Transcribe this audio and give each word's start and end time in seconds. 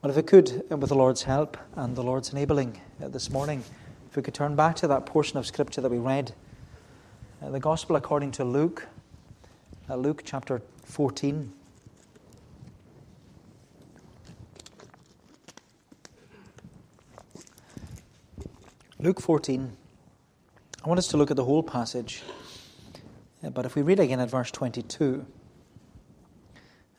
Well, 0.00 0.10
if 0.10 0.16
we 0.16 0.22
could, 0.22 0.62
uh, 0.70 0.76
with 0.76 0.90
the 0.90 0.94
Lord's 0.94 1.24
help 1.24 1.56
and 1.74 1.96
the 1.96 2.04
Lord's 2.04 2.30
enabling 2.30 2.80
uh, 3.02 3.08
this 3.08 3.30
morning, 3.30 3.64
if 4.08 4.14
we 4.14 4.22
could 4.22 4.32
turn 4.32 4.54
back 4.54 4.76
to 4.76 4.86
that 4.86 5.06
portion 5.06 5.38
of 5.38 5.44
Scripture 5.44 5.80
that 5.80 5.90
we 5.90 5.98
read, 5.98 6.34
uh, 7.42 7.50
the 7.50 7.58
Gospel 7.58 7.96
according 7.96 8.30
to 8.32 8.44
Luke, 8.44 8.86
uh, 9.90 9.96
Luke 9.96 10.22
chapter 10.24 10.62
14. 10.84 11.52
Luke 19.00 19.20
14. 19.20 19.76
I 20.84 20.88
want 20.88 20.98
us 20.98 21.08
to 21.08 21.16
look 21.16 21.32
at 21.32 21.36
the 21.36 21.44
whole 21.44 21.64
passage, 21.64 22.22
uh, 23.42 23.50
but 23.50 23.66
if 23.66 23.74
we 23.74 23.82
read 23.82 23.98
again 23.98 24.20
at 24.20 24.30
verse 24.30 24.52
22. 24.52 25.26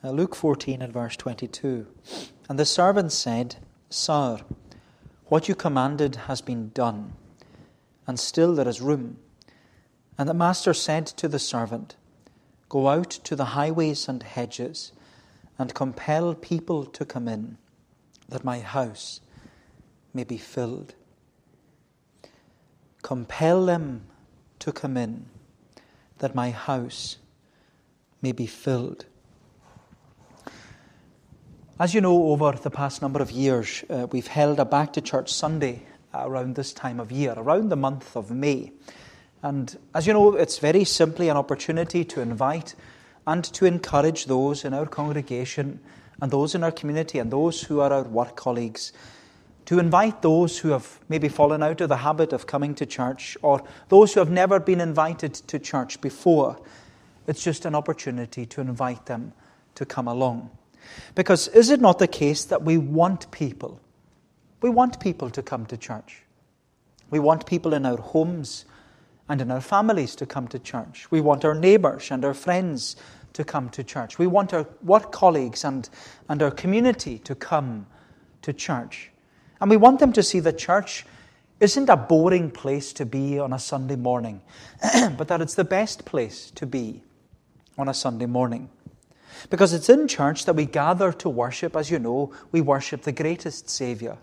Uh, 0.04 0.11
Luke 0.11 0.36
14 0.36 0.81
and 0.81 0.91
verse 0.91 1.16
22. 1.16 1.88
And 2.50 2.57
the 2.57 2.66
servant 2.66 3.11
said, 3.11 3.57
Sir, 3.92 4.39
what 5.28 5.47
you 5.47 5.54
commanded 5.54 6.15
has 6.28 6.42
been 6.42 6.69
done, 6.69 7.14
and 8.07 8.19
still 8.19 8.55
there 8.55 8.68
is 8.68 8.82
room. 8.82 9.19
And 10.18 10.28
the 10.28 10.33
master 10.33 10.74
said 10.74 11.05
to 11.05 11.27
the 11.27 11.38
servant, 11.38 11.96
Go 12.68 12.88
out 12.88 13.11
to 13.11 13.36
the 13.36 13.46
highways 13.46 14.07
and 14.10 14.24
hedges, 14.24 14.91
and 15.60 15.75
compel 15.75 16.33
people 16.33 16.86
to 16.86 17.05
come 17.05 17.27
in, 17.27 17.57
that 18.27 18.43
my 18.43 18.60
house 18.60 19.21
may 20.11 20.24
be 20.24 20.38
filled. 20.38 20.96
Compel 23.04 23.66
them 23.68 24.07
to 24.57 24.71
come 24.71 24.97
in, 24.97 25.27
that 26.18 26.33
my 26.33 26.50
house 26.50 27.18
may 28.24 28.32
be 28.32 28.47
filled. 28.47 29.05
As 31.82 31.93
you 31.93 32.02
know, 32.02 32.23
over 32.31 32.52
the 32.52 32.69
past 32.69 33.02
number 33.02 33.22
of 33.22 33.31
years, 33.31 33.86
uh, 33.89 34.06
we've 34.11 34.28
held 34.28 34.59
a 34.59 34.66
Back 34.66 34.92
to 34.94 35.02
Church 35.02 35.31
Sunday 35.31 35.83
around 36.13 36.55
this 36.55 36.73
time 36.73 36.99
of 36.99 37.09
year, 37.09 37.33
around 37.38 37.69
the 37.69 37.77
month 37.77 38.17
of 38.17 38.30
May. 38.30 38.73
And 39.41 39.77
as 39.95 40.05
you 40.05 40.11
know, 40.11 40.35
it's 40.35 40.57
very 40.57 40.83
simply 40.83 41.30
an 41.30 41.38
opportunity 41.38 42.03
to 42.03 42.19
invite 42.19 42.75
and 43.25 43.45
to 43.45 43.66
encourage 43.66 44.25
those 44.25 44.66
in 44.66 44.73
our 44.73 44.88
congregation 44.88 45.80
and 46.22 46.30
those 46.30 46.53
in 46.53 46.66
our 46.66 46.72
community 46.73 47.17
and 47.17 47.31
those 47.31 47.61
who 47.61 47.80
are 47.80 47.94
our 47.94 48.03
work 48.03 48.35
colleagues 48.35 48.91
to 49.63 49.80
invite 49.80 50.22
those 50.22 50.57
who 50.57 50.72
have 50.72 51.00
maybe 51.07 51.30
fallen 51.30 51.63
out 51.63 51.80
of 51.80 51.88
the 51.88 51.95
habit 51.95 52.33
of 52.33 52.45
coming 52.45 52.75
to 52.75 52.85
church 52.85 53.38
or 53.41 53.63
those 53.88 54.13
who 54.13 54.19
have 54.19 54.30
never 54.30 54.59
been 54.59 54.81
invited 54.81 55.33
to 55.33 55.57
church 55.57 56.02
before. 56.02 56.59
It's 57.25 57.41
just 57.41 57.63
an 57.63 57.73
opportunity 57.73 58.45
to 58.47 58.59
invite 58.59 59.05
them 59.05 59.31
to 59.75 59.85
come 59.85 60.09
along. 60.09 60.50
Because 61.15 61.47
is 61.49 61.69
it 61.69 61.81
not 61.81 61.99
the 61.99 62.07
case 62.07 62.45
that 62.45 62.63
we 62.63 62.77
want 62.77 63.29
people? 63.31 63.79
We 64.61 64.69
want 64.69 64.99
people 64.99 65.29
to 65.31 65.41
come 65.41 65.65
to 65.67 65.77
church. 65.77 66.23
We 67.09 67.19
want 67.19 67.45
people 67.45 67.73
in 67.73 67.85
our 67.85 67.97
homes 67.97 68.65
and 69.27 69.41
in 69.41 69.51
our 69.51 69.61
families 69.61 70.15
to 70.15 70.25
come 70.25 70.47
to 70.49 70.59
church. 70.59 71.09
We 71.11 71.21
want 71.21 71.45
our 71.45 71.55
neighbours 71.55 72.11
and 72.11 72.23
our 72.25 72.33
friends 72.33 72.95
to 73.33 73.43
come 73.43 73.69
to 73.69 73.83
church. 73.83 74.17
We 74.17 74.27
want 74.27 74.53
our 74.53 74.67
work 74.83 75.11
colleagues 75.11 75.63
and, 75.63 75.87
and 76.27 76.41
our 76.41 76.51
community 76.51 77.19
to 77.19 77.35
come 77.35 77.85
to 78.41 78.53
church. 78.53 79.11
And 79.61 79.69
we 79.69 79.77
want 79.77 79.99
them 79.99 80.13
to 80.13 80.23
see 80.23 80.39
that 80.41 80.57
church 80.57 81.05
isn't 81.59 81.89
a 81.89 81.97
boring 81.97 82.51
place 82.51 82.93
to 82.93 83.05
be 83.05 83.37
on 83.37 83.53
a 83.53 83.59
Sunday 83.59 83.97
morning, 83.97 84.41
but 85.17 85.27
that 85.27 85.41
it's 85.41 85.55
the 85.55 85.63
best 85.63 86.05
place 86.05 86.51
to 86.51 86.65
be 86.65 87.03
on 87.77 87.89
a 87.89 87.93
Sunday 87.93 88.25
morning. 88.25 88.69
Because 89.49 89.73
it's 89.73 89.89
in 89.89 90.07
church 90.07 90.45
that 90.45 90.55
we 90.55 90.65
gather 90.65 91.11
to 91.13 91.29
worship. 91.29 91.75
As 91.75 91.89
you 91.89 91.99
know, 91.99 92.33
we 92.51 92.61
worship 92.61 93.03
the 93.03 93.11
greatest 93.11 93.69
Saviour 93.69 94.17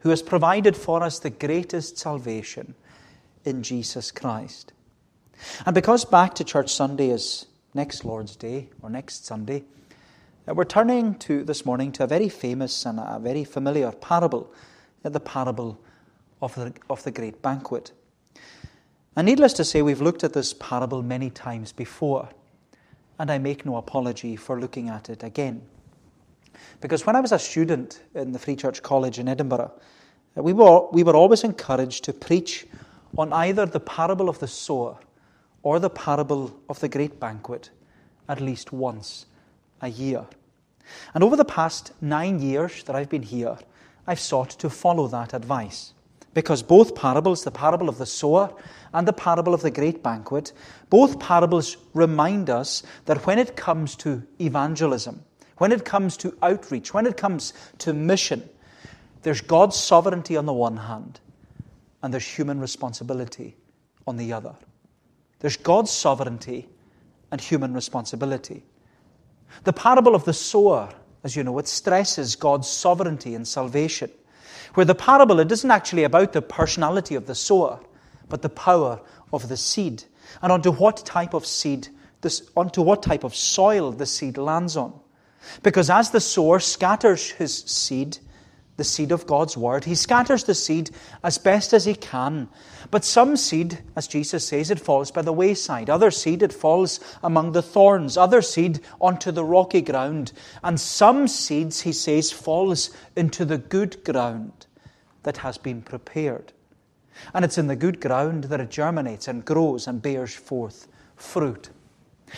who 0.00 0.10
has 0.10 0.22
provided 0.22 0.76
for 0.76 1.02
us 1.02 1.18
the 1.18 1.30
greatest 1.30 1.98
salvation 1.98 2.74
in 3.44 3.62
Jesus 3.62 4.10
Christ. 4.10 4.72
And 5.64 5.74
because 5.74 6.04
Back 6.04 6.34
to 6.34 6.44
Church 6.44 6.72
Sunday 6.72 7.10
is 7.10 7.46
next 7.74 8.04
Lord's 8.04 8.36
Day, 8.36 8.68
or 8.82 8.90
next 8.90 9.26
Sunday, 9.26 9.64
uh, 10.48 10.54
we're 10.54 10.64
turning 10.64 11.16
to 11.16 11.42
this 11.44 11.66
morning 11.66 11.92
to 11.92 12.04
a 12.04 12.06
very 12.06 12.28
famous 12.28 12.86
and 12.86 13.00
a 13.00 13.18
very 13.20 13.44
familiar 13.44 13.90
parable, 13.90 14.52
uh, 15.04 15.08
the 15.08 15.20
parable 15.20 15.78
of 16.40 16.54
the, 16.54 16.72
of 16.88 17.02
the 17.02 17.10
great 17.10 17.42
banquet. 17.42 17.92
And 19.16 19.26
needless 19.26 19.54
to 19.54 19.64
say, 19.64 19.82
we've 19.82 20.00
looked 20.00 20.24
at 20.24 20.34
this 20.34 20.54
parable 20.54 21.02
many 21.02 21.30
times 21.30 21.72
before 21.72 22.28
and 23.18 23.30
I 23.30 23.38
make 23.38 23.64
no 23.64 23.76
apology 23.76 24.36
for 24.36 24.60
looking 24.60 24.88
at 24.88 25.08
it 25.08 25.22
again. 25.22 25.62
Because 26.80 27.06
when 27.06 27.16
I 27.16 27.20
was 27.20 27.32
a 27.32 27.38
student 27.38 28.02
in 28.14 28.32
the 28.32 28.38
Free 28.38 28.56
Church 28.56 28.82
College 28.82 29.18
in 29.18 29.28
Edinburgh, 29.28 29.72
uh, 30.36 30.42
we 30.42 30.52
were, 30.52 30.88
we 30.90 31.02
were 31.02 31.16
always 31.16 31.44
encouraged 31.44 32.04
to 32.04 32.12
preach 32.12 32.66
on 33.16 33.32
either 33.32 33.66
the 33.66 33.80
parable 33.80 34.28
of 34.28 34.38
the 34.38 34.48
sower 34.48 34.98
or 35.62 35.78
the 35.78 35.90
parable 35.90 36.54
of 36.68 36.80
the 36.80 36.88
great 36.88 37.18
banquet 37.18 37.70
at 38.28 38.40
least 38.40 38.72
once 38.72 39.26
a 39.80 39.88
year. 39.88 40.26
And 41.14 41.24
over 41.24 41.36
the 41.36 41.44
past 41.44 41.92
nine 42.00 42.40
years 42.40 42.82
that 42.84 42.94
I've 42.94 43.08
been 43.08 43.22
here, 43.22 43.58
I've 44.06 44.20
sought 44.20 44.50
to 44.50 44.70
follow 44.70 45.08
that 45.08 45.34
advice. 45.34 45.94
Because 46.36 46.62
both 46.62 46.94
parables, 46.94 47.44
the 47.44 47.50
parable 47.50 47.88
of 47.88 47.96
the 47.96 48.04
sower 48.04 48.52
and 48.92 49.08
the 49.08 49.12
parable 49.14 49.54
of 49.54 49.62
the 49.62 49.70
great 49.70 50.02
banquet, 50.02 50.52
both 50.90 51.18
parables 51.18 51.78
remind 51.94 52.50
us 52.50 52.82
that 53.06 53.26
when 53.26 53.38
it 53.38 53.56
comes 53.56 53.96
to 53.96 54.22
evangelism, 54.38 55.24
when 55.56 55.72
it 55.72 55.86
comes 55.86 56.14
to 56.18 56.36
outreach, 56.42 56.92
when 56.92 57.06
it 57.06 57.16
comes 57.16 57.54
to 57.78 57.94
mission, 57.94 58.46
there's 59.22 59.40
God's 59.40 59.76
sovereignty 59.76 60.36
on 60.36 60.44
the 60.44 60.52
one 60.52 60.76
hand, 60.76 61.20
and 62.02 62.12
there's 62.12 62.26
human 62.26 62.60
responsibility 62.60 63.56
on 64.06 64.18
the 64.18 64.34
other. 64.34 64.54
There's 65.38 65.56
God's 65.56 65.90
sovereignty 65.90 66.68
and 67.32 67.40
human 67.40 67.72
responsibility. 67.72 68.62
The 69.64 69.72
parable 69.72 70.14
of 70.14 70.26
the 70.26 70.34
sower, 70.34 70.92
as 71.24 71.34
you 71.34 71.44
know, 71.44 71.58
it 71.58 71.66
stresses 71.66 72.36
God's 72.36 72.68
sovereignty 72.68 73.34
and 73.34 73.48
salvation. 73.48 74.10
Where 74.76 74.84
the 74.84 74.94
parable, 74.94 75.40
it 75.40 75.50
isn't 75.50 75.70
actually 75.70 76.04
about 76.04 76.34
the 76.34 76.42
personality 76.42 77.14
of 77.14 77.24
the 77.24 77.34
sower, 77.34 77.80
but 78.28 78.42
the 78.42 78.50
power 78.50 79.00
of 79.32 79.48
the 79.48 79.56
seed 79.56 80.04
and 80.42 80.52
onto 80.52 80.70
what 80.70 81.06
type 81.06 81.32
of 81.32 81.46
seed 81.46 81.88
this, 82.20 82.50
onto 82.54 82.82
what 82.82 83.02
type 83.02 83.24
of 83.24 83.34
soil 83.34 83.90
the 83.90 84.04
seed 84.04 84.36
lands 84.36 84.76
on. 84.76 84.92
Because 85.62 85.88
as 85.88 86.10
the 86.10 86.20
sower 86.20 86.60
scatters 86.60 87.30
his 87.30 87.56
seed, 87.56 88.18
the 88.76 88.84
seed 88.84 89.12
of 89.12 89.26
God's 89.26 89.56
word, 89.56 89.86
he 89.86 89.94
scatters 89.94 90.44
the 90.44 90.54
seed 90.54 90.90
as 91.24 91.38
best 91.38 91.72
as 91.72 91.86
he 91.86 91.94
can. 91.94 92.50
But 92.90 93.02
some 93.02 93.34
seed, 93.38 93.78
as 93.96 94.06
Jesus 94.06 94.46
says, 94.46 94.70
it 94.70 94.78
falls 94.78 95.10
by 95.10 95.22
the 95.22 95.32
wayside. 95.32 95.88
Other 95.88 96.10
seed, 96.10 96.42
it 96.42 96.52
falls 96.52 97.00
among 97.22 97.52
the 97.52 97.62
thorns. 97.62 98.18
Other 98.18 98.42
seed 98.42 98.80
onto 99.00 99.32
the 99.32 99.42
rocky 99.42 99.80
ground. 99.80 100.32
And 100.62 100.78
some 100.78 101.28
seeds, 101.28 101.80
he 101.80 101.94
says, 101.94 102.30
falls 102.30 102.90
into 103.16 103.46
the 103.46 103.56
good 103.56 104.04
ground 104.04 104.65
that 105.26 105.38
has 105.38 105.58
been 105.58 105.82
prepared. 105.82 106.52
And 107.34 107.44
it's 107.44 107.58
in 107.58 107.66
the 107.66 107.74
good 107.74 108.00
ground 108.00 108.44
that 108.44 108.60
it 108.60 108.70
germinates 108.70 109.26
and 109.26 109.44
grows 109.44 109.88
and 109.88 110.00
bears 110.00 110.32
forth 110.32 110.86
fruit. 111.16 111.68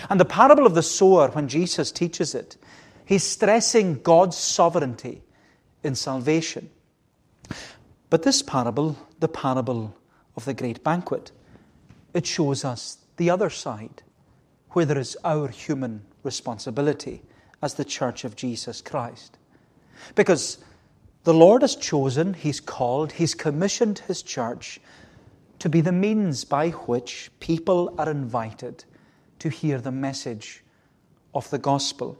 And 0.08 0.18
the 0.18 0.24
parable 0.24 0.64
of 0.64 0.74
the 0.74 0.82
sower, 0.82 1.28
when 1.28 1.48
Jesus 1.48 1.92
teaches 1.92 2.34
it, 2.34 2.56
he's 3.04 3.24
stressing 3.24 4.00
God's 4.00 4.38
sovereignty 4.38 5.20
in 5.82 5.96
salvation. 5.96 6.70
But 8.08 8.22
this 8.22 8.40
parable, 8.40 8.96
the 9.20 9.28
parable 9.28 9.94
of 10.34 10.46
the 10.46 10.54
great 10.54 10.82
banquet, 10.82 11.30
it 12.14 12.24
shows 12.24 12.64
us 12.64 12.96
the 13.18 13.28
other 13.28 13.50
side, 13.50 14.02
where 14.70 14.86
there 14.86 14.98
is 14.98 15.14
our 15.24 15.48
human 15.48 16.06
responsibility 16.22 17.20
as 17.60 17.74
the 17.74 17.84
church 17.84 18.24
of 18.24 18.34
Jesus 18.34 18.80
Christ. 18.80 19.36
Because 20.14 20.56
the 21.24 21.34
Lord 21.34 21.62
has 21.62 21.76
chosen, 21.76 22.34
He's 22.34 22.60
called, 22.60 23.12
He's 23.12 23.34
commissioned 23.34 24.00
His 24.00 24.22
church 24.22 24.80
to 25.58 25.68
be 25.68 25.80
the 25.80 25.92
means 25.92 26.44
by 26.44 26.70
which 26.70 27.30
people 27.40 27.94
are 27.98 28.10
invited 28.10 28.84
to 29.40 29.48
hear 29.48 29.80
the 29.80 29.92
message 29.92 30.62
of 31.34 31.48
the 31.50 31.58
gospel. 31.58 32.16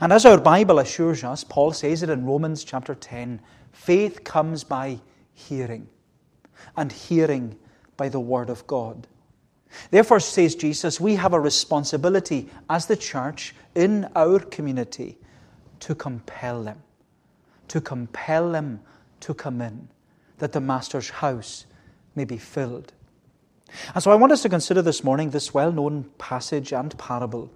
And 0.00 0.12
as 0.12 0.24
our 0.24 0.38
Bible 0.38 0.78
assures 0.78 1.24
us, 1.24 1.44
Paul 1.44 1.72
says 1.72 2.02
it 2.02 2.10
in 2.10 2.24
Romans 2.24 2.64
chapter 2.64 2.94
10 2.94 3.40
faith 3.72 4.24
comes 4.24 4.64
by 4.64 4.98
hearing, 5.34 5.86
and 6.76 6.90
hearing 6.90 7.58
by 7.96 8.08
the 8.08 8.20
Word 8.20 8.48
of 8.48 8.66
God. 8.66 9.06
Therefore, 9.90 10.20
says 10.20 10.54
Jesus, 10.54 10.98
we 10.98 11.16
have 11.16 11.34
a 11.34 11.40
responsibility 11.40 12.48
as 12.70 12.86
the 12.86 12.96
church 12.96 13.54
in 13.74 14.08
our 14.16 14.38
community 14.38 15.18
to 15.80 15.94
compel 15.94 16.62
them 16.62 16.82
to 17.68 17.80
compel 17.80 18.52
them 18.52 18.80
to 19.20 19.34
come 19.34 19.60
in, 19.60 19.88
that 20.38 20.52
the 20.52 20.60
Master's 20.60 21.10
house 21.10 21.66
may 22.14 22.24
be 22.24 22.38
filled. 22.38 22.92
And 23.94 24.02
so 24.02 24.10
I 24.10 24.14
want 24.14 24.32
us 24.32 24.42
to 24.42 24.48
consider 24.48 24.82
this 24.82 25.02
morning 25.02 25.30
this 25.30 25.52
well 25.52 25.72
known 25.72 26.04
passage 26.18 26.72
and 26.72 26.96
parable 26.98 27.52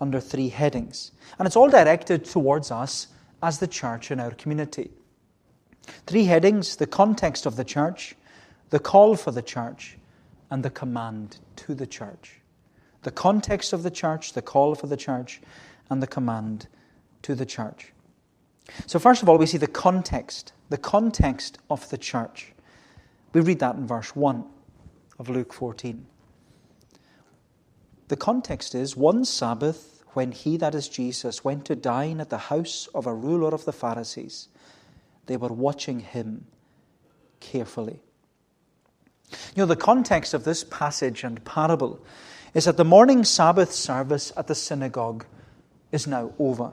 under 0.00 0.20
three 0.20 0.48
headings. 0.48 1.12
And 1.38 1.46
it's 1.46 1.56
all 1.56 1.70
directed 1.70 2.24
towards 2.24 2.70
us 2.70 3.06
as 3.42 3.58
the 3.58 3.66
church 3.66 4.10
in 4.10 4.20
our 4.20 4.32
community. 4.32 4.90
Three 6.06 6.24
headings 6.24 6.76
the 6.76 6.86
context 6.86 7.46
of 7.46 7.56
the 7.56 7.64
church, 7.64 8.14
the 8.70 8.78
call 8.78 9.16
for 9.16 9.30
the 9.30 9.42
church, 9.42 9.96
and 10.50 10.62
the 10.62 10.70
command 10.70 11.38
to 11.56 11.74
the 11.74 11.86
church. 11.86 12.40
The 13.02 13.10
context 13.10 13.72
of 13.72 13.82
the 13.82 13.90
church, 13.90 14.32
the 14.32 14.42
call 14.42 14.74
for 14.74 14.86
the 14.86 14.96
church, 14.96 15.40
and 15.90 16.02
the 16.02 16.06
command 16.06 16.68
to 17.22 17.34
the 17.34 17.46
church. 17.46 17.92
So, 18.86 18.98
first 18.98 19.22
of 19.22 19.28
all, 19.28 19.38
we 19.38 19.46
see 19.46 19.58
the 19.58 19.66
context, 19.66 20.52
the 20.68 20.78
context 20.78 21.58
of 21.70 21.88
the 21.90 21.98
church. 21.98 22.52
We 23.32 23.40
read 23.40 23.60
that 23.60 23.76
in 23.76 23.86
verse 23.86 24.14
1 24.14 24.44
of 25.18 25.28
Luke 25.28 25.52
14. 25.52 26.06
The 28.08 28.16
context 28.16 28.74
is 28.74 28.96
one 28.96 29.24
Sabbath 29.24 30.04
when 30.14 30.32
he, 30.32 30.56
that 30.58 30.74
is 30.74 30.88
Jesus, 30.88 31.44
went 31.44 31.64
to 31.66 31.76
dine 31.76 32.20
at 32.20 32.30
the 32.30 32.38
house 32.38 32.88
of 32.94 33.06
a 33.06 33.14
ruler 33.14 33.54
of 33.54 33.64
the 33.64 33.72
Pharisees, 33.72 34.48
they 35.26 35.36
were 35.36 35.48
watching 35.52 36.00
him 36.00 36.46
carefully. 37.40 38.00
You 39.54 39.62
know, 39.62 39.66
the 39.66 39.76
context 39.76 40.34
of 40.34 40.44
this 40.44 40.64
passage 40.64 41.24
and 41.24 41.42
parable 41.44 42.04
is 42.52 42.66
that 42.66 42.76
the 42.76 42.84
morning 42.84 43.24
Sabbath 43.24 43.72
service 43.72 44.32
at 44.36 44.46
the 44.46 44.54
synagogue 44.54 45.24
is 45.90 46.06
now 46.06 46.32
over. 46.38 46.72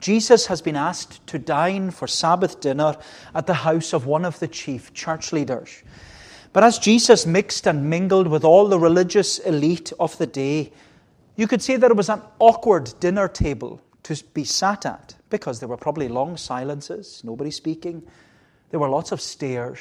Jesus 0.00 0.46
has 0.46 0.62
been 0.62 0.76
asked 0.76 1.26
to 1.28 1.38
dine 1.38 1.90
for 1.90 2.06
Sabbath 2.06 2.60
dinner 2.60 2.96
at 3.34 3.46
the 3.46 3.54
house 3.54 3.92
of 3.92 4.06
one 4.06 4.24
of 4.24 4.38
the 4.40 4.48
chief 4.48 4.92
church 4.94 5.32
leaders. 5.32 5.82
But 6.52 6.64
as 6.64 6.78
Jesus 6.78 7.26
mixed 7.26 7.66
and 7.66 7.88
mingled 7.88 8.26
with 8.26 8.44
all 8.44 8.68
the 8.68 8.78
religious 8.78 9.38
elite 9.38 9.92
of 10.00 10.16
the 10.18 10.26
day, 10.26 10.72
you 11.36 11.46
could 11.46 11.62
say 11.62 11.76
that 11.76 11.90
it 11.90 11.96
was 11.96 12.08
an 12.08 12.22
awkward 12.38 12.92
dinner 12.98 13.28
table 13.28 13.80
to 14.04 14.22
be 14.34 14.44
sat 14.44 14.84
at 14.84 15.14
because 15.28 15.60
there 15.60 15.68
were 15.68 15.76
probably 15.76 16.08
long 16.08 16.36
silences, 16.36 17.22
nobody 17.22 17.50
speaking. 17.50 18.02
There 18.70 18.80
were 18.80 18.88
lots 18.88 19.12
of 19.12 19.20
stares 19.20 19.78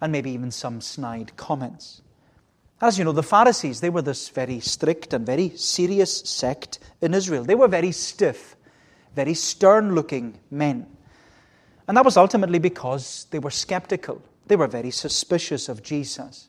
and 0.00 0.12
maybe 0.12 0.30
even 0.30 0.50
some 0.50 0.80
snide 0.80 1.36
comments. 1.36 2.02
As 2.80 2.98
you 2.98 3.04
know, 3.04 3.12
the 3.12 3.22
Pharisees, 3.22 3.80
they 3.80 3.90
were 3.90 4.02
this 4.02 4.28
very 4.28 4.58
strict 4.58 5.12
and 5.12 5.24
very 5.24 5.50
serious 5.56 6.20
sect 6.22 6.80
in 7.00 7.14
Israel. 7.14 7.44
They 7.44 7.54
were 7.54 7.68
very 7.68 7.92
stiff, 7.92 8.56
very 9.14 9.34
stern 9.34 9.94
looking 9.94 10.38
men. 10.50 10.86
And 11.86 11.96
that 11.96 12.04
was 12.04 12.16
ultimately 12.16 12.58
because 12.58 13.26
they 13.30 13.38
were 13.38 13.50
skeptical. 13.50 14.22
They 14.46 14.56
were 14.56 14.66
very 14.66 14.90
suspicious 14.90 15.68
of 15.68 15.82
Jesus. 15.82 16.48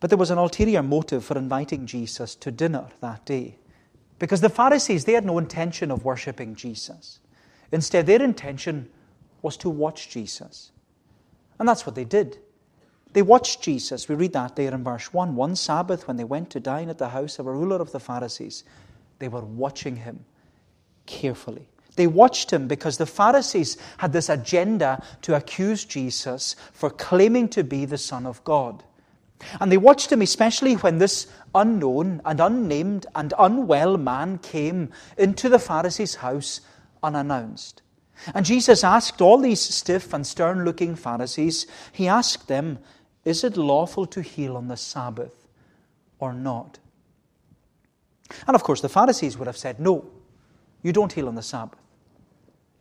But 0.00 0.10
there 0.10 0.18
was 0.18 0.30
an 0.30 0.38
ulterior 0.38 0.82
motive 0.82 1.24
for 1.24 1.36
inviting 1.36 1.86
Jesus 1.86 2.34
to 2.36 2.50
dinner 2.50 2.86
that 3.00 3.24
day. 3.26 3.56
Because 4.18 4.40
the 4.40 4.48
Pharisees, 4.48 5.04
they 5.04 5.12
had 5.12 5.24
no 5.24 5.38
intention 5.38 5.90
of 5.90 6.04
worshipping 6.04 6.54
Jesus. 6.54 7.20
Instead, 7.70 8.06
their 8.06 8.22
intention 8.22 8.88
was 9.42 9.56
to 9.58 9.70
watch 9.70 10.10
Jesus. 10.10 10.72
And 11.58 11.68
that's 11.68 11.86
what 11.86 11.94
they 11.94 12.04
did. 12.04 12.38
They 13.12 13.22
watched 13.22 13.62
Jesus. 13.62 14.08
We 14.08 14.14
read 14.14 14.32
that 14.32 14.56
there 14.56 14.72
in 14.72 14.84
verse 14.84 15.12
1. 15.12 15.36
One 15.36 15.56
Sabbath, 15.56 16.06
when 16.06 16.16
they 16.16 16.24
went 16.24 16.50
to 16.50 16.60
dine 16.60 16.88
at 16.88 16.98
the 16.98 17.08
house 17.08 17.38
of 17.38 17.46
a 17.46 17.52
ruler 17.52 17.76
of 17.76 17.92
the 17.92 18.00
Pharisees, 18.00 18.64
they 19.18 19.28
were 19.28 19.40
watching 19.40 19.96
him 19.96 20.24
carefully. 21.06 21.66
They 21.96 22.06
watched 22.06 22.50
him 22.50 22.68
because 22.68 22.98
the 22.98 23.06
Pharisees 23.06 23.76
had 23.98 24.12
this 24.12 24.28
agenda 24.28 25.02
to 25.22 25.34
accuse 25.34 25.84
Jesus 25.84 26.56
for 26.72 26.88
claiming 26.88 27.48
to 27.50 27.64
be 27.64 27.84
the 27.84 27.98
Son 27.98 28.26
of 28.26 28.42
God. 28.44 28.82
And 29.60 29.72
they 29.72 29.76
watched 29.76 30.12
him 30.12 30.22
especially 30.22 30.74
when 30.74 30.98
this 30.98 31.26
unknown 31.54 32.20
and 32.24 32.40
unnamed 32.40 33.06
and 33.14 33.34
unwell 33.38 33.96
man 33.96 34.38
came 34.38 34.92
into 35.18 35.48
the 35.48 35.58
Pharisees' 35.58 36.16
house 36.16 36.60
unannounced. 37.02 37.82
And 38.34 38.44
Jesus 38.44 38.84
asked 38.84 39.20
all 39.20 39.38
these 39.38 39.60
stiff 39.60 40.12
and 40.12 40.26
stern 40.26 40.64
looking 40.64 40.94
Pharisees, 40.94 41.66
He 41.92 42.06
asked 42.06 42.48
them, 42.48 42.78
is 43.24 43.44
it 43.44 43.56
lawful 43.56 44.06
to 44.06 44.22
heal 44.22 44.56
on 44.56 44.68
the 44.68 44.76
Sabbath 44.76 45.48
or 46.18 46.32
not? 46.32 46.78
And 48.46 48.54
of 48.54 48.62
course, 48.62 48.80
the 48.80 48.88
Pharisees 48.88 49.36
would 49.36 49.46
have 49.46 49.56
said, 49.56 49.80
No, 49.80 50.04
you 50.82 50.92
don't 50.92 51.12
heal 51.12 51.28
on 51.28 51.34
the 51.34 51.42
Sabbath. 51.42 51.78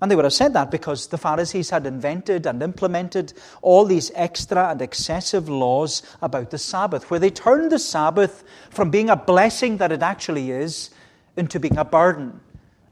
And 0.02 0.10
they 0.10 0.16
would 0.16 0.26
have 0.26 0.34
said 0.34 0.54
that 0.54 0.72
because 0.72 1.08
the 1.08 1.18
Pharisees 1.18 1.70
had 1.70 1.86
invented 1.86 2.46
and 2.46 2.64
implemented 2.64 3.34
all 3.62 3.84
these 3.84 4.12
extra 4.16 4.70
and 4.70 4.82
excessive 4.82 5.50
laws 5.50 6.04
about 6.22 6.52
the 6.52 6.58
Sabbath, 6.58 7.12
where 7.12 7.20
they 7.20 7.30
turned 7.30 7.72
the 7.72 7.80
Sabbath 7.80 8.46
from 8.70 8.92
being 8.92 9.10
a 9.10 9.18
blessing 9.18 9.78
that 9.78 9.92
it 9.92 10.02
actually 10.02 10.52
is 10.52 10.92
into 11.36 11.60
being 11.60 11.78
a 11.78 11.84
burden 11.84 12.40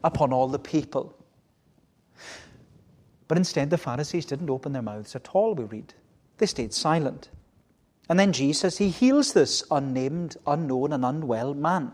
upon 0.04 0.32
all 0.32 0.48
the 0.48 0.58
people. 0.58 1.14
But 3.26 3.38
instead, 3.38 3.70
the 3.70 3.78
Pharisees 3.78 4.26
didn't 4.26 4.50
open 4.50 4.72
their 4.72 4.82
mouths 4.82 5.16
at 5.16 5.28
all, 5.32 5.54
we 5.54 5.64
read. 5.64 5.94
They 6.38 6.46
stayed 6.46 6.74
silent. 6.74 7.30
And 8.08 8.18
then 8.18 8.32
Jesus, 8.32 8.78
he 8.78 8.88
heals 8.88 9.32
this 9.32 9.62
unnamed, 9.70 10.36
unknown, 10.46 10.92
and 10.92 11.04
unwell 11.04 11.54
man. 11.54 11.92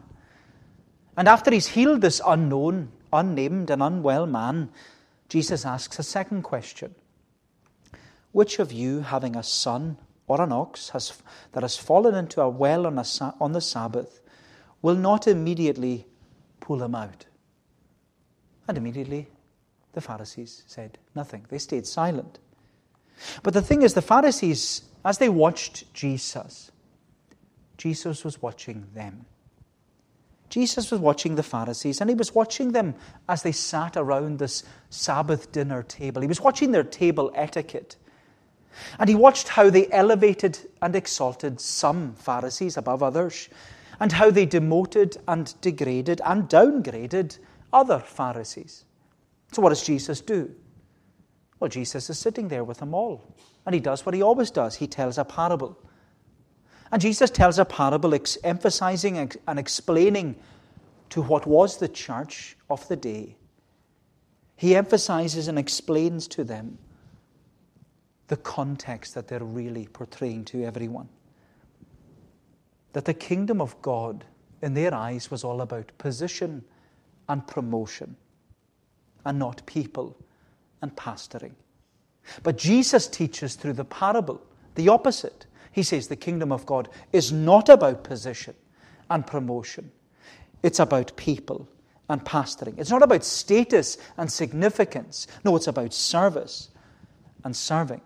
And 1.16 1.28
after 1.28 1.50
he's 1.50 1.68
healed 1.68 2.00
this 2.00 2.20
unknown, 2.24 2.90
unnamed, 3.14 3.70
and 3.70 3.82
unwell 3.82 4.26
man, 4.26 4.70
Jesus 5.28 5.64
asks 5.64 5.98
a 5.98 6.02
second 6.02 6.42
question 6.42 6.94
Which 8.32 8.58
of 8.58 8.72
you, 8.72 9.00
having 9.00 9.36
a 9.36 9.42
son 9.42 9.96
or 10.26 10.40
an 10.40 10.52
ox 10.52 10.90
has, 10.90 11.22
that 11.52 11.62
has 11.62 11.76
fallen 11.76 12.14
into 12.14 12.40
a 12.40 12.48
well 12.48 12.86
on, 12.86 12.98
a, 12.98 13.04
on 13.40 13.52
the 13.52 13.60
Sabbath, 13.60 14.20
will 14.82 14.96
not 14.96 15.26
immediately 15.26 16.06
pull 16.60 16.82
him 16.82 16.94
out? 16.94 17.26
And 18.68 18.76
immediately 18.76 19.28
the 19.92 20.00
Pharisees 20.00 20.64
said 20.66 20.98
nothing. 21.14 21.46
They 21.48 21.58
stayed 21.58 21.86
silent. 21.86 22.38
But 23.42 23.54
the 23.54 23.62
thing 23.62 23.82
is, 23.82 23.94
the 23.94 24.02
Pharisees 24.02 24.82
as 25.04 25.18
they 25.18 25.28
watched 25.28 25.92
Jesus, 25.92 26.70
Jesus 27.76 28.24
was 28.24 28.40
watching 28.40 28.86
them. 28.94 29.26
Jesus 30.54 30.92
was 30.92 31.00
watching 31.00 31.34
the 31.34 31.42
Pharisees, 31.42 32.00
and 32.00 32.08
he 32.08 32.14
was 32.14 32.32
watching 32.32 32.70
them 32.70 32.94
as 33.28 33.42
they 33.42 33.50
sat 33.50 33.96
around 33.96 34.38
this 34.38 34.62
Sabbath 34.88 35.50
dinner 35.50 35.82
table. 35.82 36.22
He 36.22 36.28
was 36.28 36.40
watching 36.40 36.70
their 36.70 36.84
table 36.84 37.32
etiquette. 37.34 37.96
And 39.00 39.08
he 39.08 39.16
watched 39.16 39.48
how 39.48 39.68
they 39.68 39.90
elevated 39.90 40.56
and 40.80 40.94
exalted 40.94 41.60
some 41.60 42.14
Pharisees 42.14 42.76
above 42.76 43.02
others, 43.02 43.48
and 43.98 44.12
how 44.12 44.30
they 44.30 44.46
demoted 44.46 45.16
and 45.26 45.52
degraded 45.60 46.20
and 46.24 46.48
downgraded 46.48 47.36
other 47.72 47.98
Pharisees. 47.98 48.84
So, 49.50 49.60
what 49.60 49.70
does 49.70 49.82
Jesus 49.82 50.20
do? 50.20 50.54
Well, 51.58 51.68
Jesus 51.68 52.08
is 52.08 52.18
sitting 52.20 52.46
there 52.46 52.62
with 52.62 52.78
them 52.78 52.94
all. 52.94 53.34
And 53.66 53.74
he 53.74 53.80
does 53.80 54.06
what 54.06 54.14
he 54.14 54.22
always 54.22 54.52
does 54.52 54.76
he 54.76 54.86
tells 54.86 55.18
a 55.18 55.24
parable. 55.24 55.76
And 56.94 57.00
Jesus 57.00 57.28
tells 57.28 57.58
a 57.58 57.64
parable 57.64 58.14
ex- 58.14 58.38
emphasizing 58.44 59.18
and 59.48 59.58
explaining 59.58 60.36
to 61.10 61.22
what 61.22 61.44
was 61.44 61.78
the 61.78 61.88
church 61.88 62.56
of 62.70 62.86
the 62.86 62.94
day. 62.94 63.34
He 64.54 64.76
emphasizes 64.76 65.48
and 65.48 65.58
explains 65.58 66.28
to 66.28 66.44
them 66.44 66.78
the 68.28 68.36
context 68.36 69.16
that 69.16 69.26
they're 69.26 69.42
really 69.42 69.88
portraying 69.88 70.44
to 70.44 70.62
everyone. 70.62 71.08
That 72.92 73.06
the 73.06 73.12
kingdom 73.12 73.60
of 73.60 73.74
God, 73.82 74.24
in 74.62 74.74
their 74.74 74.94
eyes, 74.94 75.32
was 75.32 75.42
all 75.42 75.62
about 75.62 75.90
position 75.98 76.64
and 77.28 77.44
promotion, 77.44 78.14
and 79.26 79.36
not 79.36 79.66
people 79.66 80.16
and 80.80 80.94
pastoring. 80.94 81.54
But 82.44 82.56
Jesus 82.56 83.08
teaches 83.08 83.56
through 83.56 83.72
the 83.72 83.84
parable 83.84 84.40
the 84.76 84.88
opposite. 84.90 85.46
He 85.74 85.82
says 85.82 86.06
the 86.06 86.16
kingdom 86.16 86.52
of 86.52 86.64
God 86.64 86.88
is 87.12 87.32
not 87.32 87.68
about 87.68 88.04
position 88.04 88.54
and 89.10 89.26
promotion, 89.26 89.90
it's 90.62 90.78
about 90.78 91.16
people 91.16 91.68
and 92.08 92.24
pastoring. 92.24 92.78
It's 92.78 92.90
not 92.90 93.02
about 93.02 93.24
status 93.24 93.98
and 94.16 94.30
significance. 94.30 95.26
No, 95.42 95.56
it's 95.56 95.66
about 95.66 95.92
service 95.92 96.68
and 97.44 97.56
serving. 97.56 98.02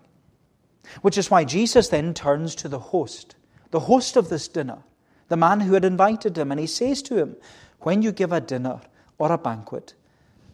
Which 1.01 1.17
is 1.17 1.29
why 1.29 1.43
Jesus 1.43 1.89
then 1.89 2.13
turns 2.13 2.55
to 2.55 2.69
the 2.69 2.79
host, 2.79 3.35
the 3.71 3.81
host 3.81 4.15
of 4.15 4.29
this 4.29 4.47
dinner, 4.47 4.79
the 5.27 5.37
man 5.37 5.59
who 5.59 5.73
had 5.73 5.85
invited 5.85 6.37
him, 6.37 6.51
and 6.51 6.59
he 6.59 6.67
says 6.67 7.01
to 7.03 7.17
him, 7.17 7.35
When 7.81 8.01
you 8.01 8.11
give 8.11 8.31
a 8.31 8.41
dinner 8.41 8.81
or 9.17 9.31
a 9.31 9.37
banquet, 9.37 9.93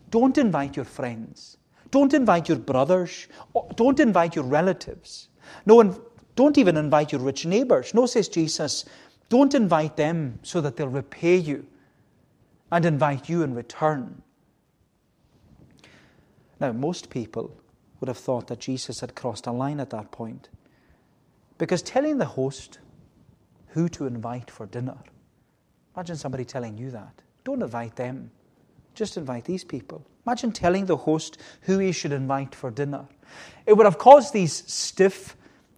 don't 0.10 0.38
invite 0.38 0.76
your 0.76 0.86
friends 0.86 1.58
don't 1.96 2.14
invite 2.14 2.50
your 2.50 2.58
brothers. 2.58 3.28
Don't 3.78 4.02
invite 4.02 4.36
your 4.36 4.44
relatives. 4.44 5.30
No, 5.66 5.82
don't 6.36 6.58
even 6.58 6.78
invite 6.78 7.12
your 7.12 7.22
rich 7.22 7.46
neighbors. 7.46 7.94
No, 7.94 8.06
says 8.06 8.28
Jesus, 8.28 8.86
don't 9.30 9.54
invite 9.54 9.96
them 9.96 10.40
so 10.44 10.62
that 10.62 10.76
they'll 10.76 10.88
repay 10.88 11.38
you 11.38 11.66
and 12.72 12.86
invite 12.86 13.30
you 13.30 13.44
in 13.44 13.56
return. 13.56 14.22
Now, 16.60 16.72
most 16.72 17.10
people 17.10 17.56
would 18.00 18.08
have 18.08 18.18
thought 18.18 18.48
that 18.48 18.60
Jesus 18.60 19.00
had 19.00 19.16
crossed 19.16 19.48
a 19.48 19.52
line 19.52 19.80
at 19.80 19.90
that 19.90 20.12
point. 20.12 20.50
Because 21.58 21.82
telling 21.82 22.18
the 22.18 22.26
host 22.26 22.80
who 23.68 23.88
to 23.90 24.06
invite 24.06 24.52
for 24.52 24.66
dinner, 24.66 24.98
imagine 25.96 26.18
somebody 26.18 26.46
telling 26.46 26.78
you 26.78 26.92
that. 26.92 27.22
Don't 27.44 27.62
invite 27.62 27.96
them. 27.96 28.32
Just 28.94 29.18
invite 29.18 29.46
these 29.46 29.64
people. 29.64 30.06
Imagine 30.26 30.52
telling 30.52 30.86
the 30.86 30.98
host 30.98 31.38
who 31.62 31.80
he 31.80 31.92
should 31.92 32.12
invite 32.12 32.56
for 32.56 32.72
dinner. 32.72 33.06
It 33.66 33.74
would 33.74 33.86
have 33.86 33.98
caused 33.98 34.34
these 34.34 34.64
stiff 34.72 35.36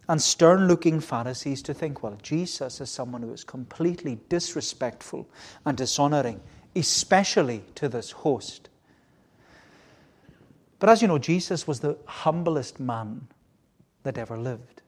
and 0.08 0.22
stern 0.22 0.66
looking 0.66 1.00
Pharisees 1.00 1.62
to 1.62 1.74
think, 1.74 2.02
well, 2.02 2.16
Jesus 2.22 2.80
is 2.80 2.90
someone 2.90 3.22
who 3.22 3.32
is 3.32 3.44
completely 3.44 4.18
disrespectful 4.28 5.28
and 5.66 5.76
dishonoring, 5.76 6.40
especially 6.74 7.62
to 7.74 7.88
this 7.88 8.10
host. 8.10 8.70
But 10.78 10.88
as 10.88 11.02
you 11.02 11.08
know, 11.08 11.18
Jesus 11.18 11.66
was 11.66 11.80
the 11.80 11.98
humblest 12.06 12.80
man 12.80 13.28
that 14.04 14.16
ever 14.16 14.38
lived. 14.38 14.80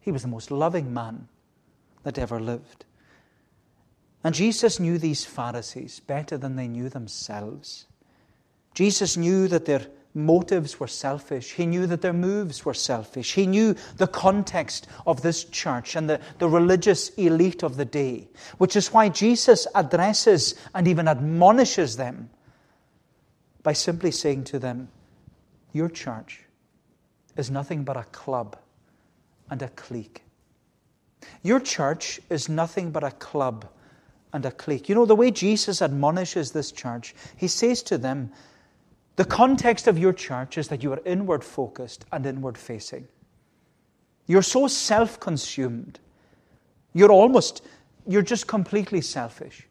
He 0.00 0.12
was 0.12 0.22
the 0.22 0.28
most 0.28 0.50
loving 0.50 0.94
man 0.94 1.28
that 2.04 2.18
ever 2.18 2.40
lived. 2.40 2.84
And 4.22 4.34
Jesus 4.34 4.80
knew 4.80 4.96
these 4.96 5.26
Pharisees 5.26 6.00
better 6.00 6.38
than 6.38 6.56
they 6.56 6.68
knew 6.68 6.88
themselves. 6.88 7.86
Jesus 8.72 9.16
knew 9.16 9.48
that 9.48 9.66
their 9.66 9.86
motives 10.14 10.78
were 10.78 10.86
selfish. 10.86 11.52
He 11.52 11.66
knew 11.66 11.86
that 11.86 12.00
their 12.00 12.12
moves 12.12 12.64
were 12.64 12.74
selfish. 12.74 13.34
He 13.34 13.46
knew 13.46 13.74
the 13.96 14.06
context 14.06 14.86
of 15.06 15.22
this 15.22 15.44
church 15.44 15.96
and 15.96 16.08
the, 16.08 16.20
the 16.38 16.48
religious 16.48 17.08
elite 17.10 17.62
of 17.62 17.76
the 17.76 17.84
day, 17.84 18.28
which 18.58 18.76
is 18.76 18.92
why 18.92 19.08
Jesus 19.08 19.66
addresses 19.74 20.54
and 20.74 20.86
even 20.86 21.08
admonishes 21.08 21.96
them 21.96 22.30
by 23.62 23.72
simply 23.72 24.12
saying 24.12 24.44
to 24.44 24.58
them, 24.58 24.88
Your 25.72 25.88
church 25.88 26.42
is 27.36 27.50
nothing 27.50 27.82
but 27.82 27.96
a 27.96 28.04
club 28.04 28.56
and 29.50 29.60
a 29.62 29.68
clique. 29.68 30.22
Your 31.42 31.58
church 31.58 32.20
is 32.30 32.48
nothing 32.48 32.90
but 32.90 33.02
a 33.02 33.10
club 33.10 33.66
and 34.32 34.46
a 34.46 34.50
clique. 34.50 34.88
You 34.88 34.94
know, 34.94 35.06
the 35.06 35.16
way 35.16 35.30
Jesus 35.30 35.82
admonishes 35.82 36.52
this 36.52 36.70
church, 36.70 37.14
he 37.36 37.48
says 37.48 37.82
to 37.84 37.98
them, 37.98 38.30
the 39.16 39.24
context 39.24 39.86
of 39.86 39.98
your 39.98 40.12
church 40.12 40.58
is 40.58 40.68
that 40.68 40.82
you 40.82 40.92
are 40.92 41.00
inward 41.04 41.44
focused 41.44 42.04
and 42.10 42.26
inward 42.26 42.58
facing. 42.58 43.06
You're 44.26 44.42
so 44.42 44.66
self 44.66 45.20
consumed. 45.20 46.00
You're 46.94 47.12
almost, 47.12 47.62
you're 48.08 48.22
just 48.22 48.46
completely 48.46 49.00
selfish. 49.00 49.66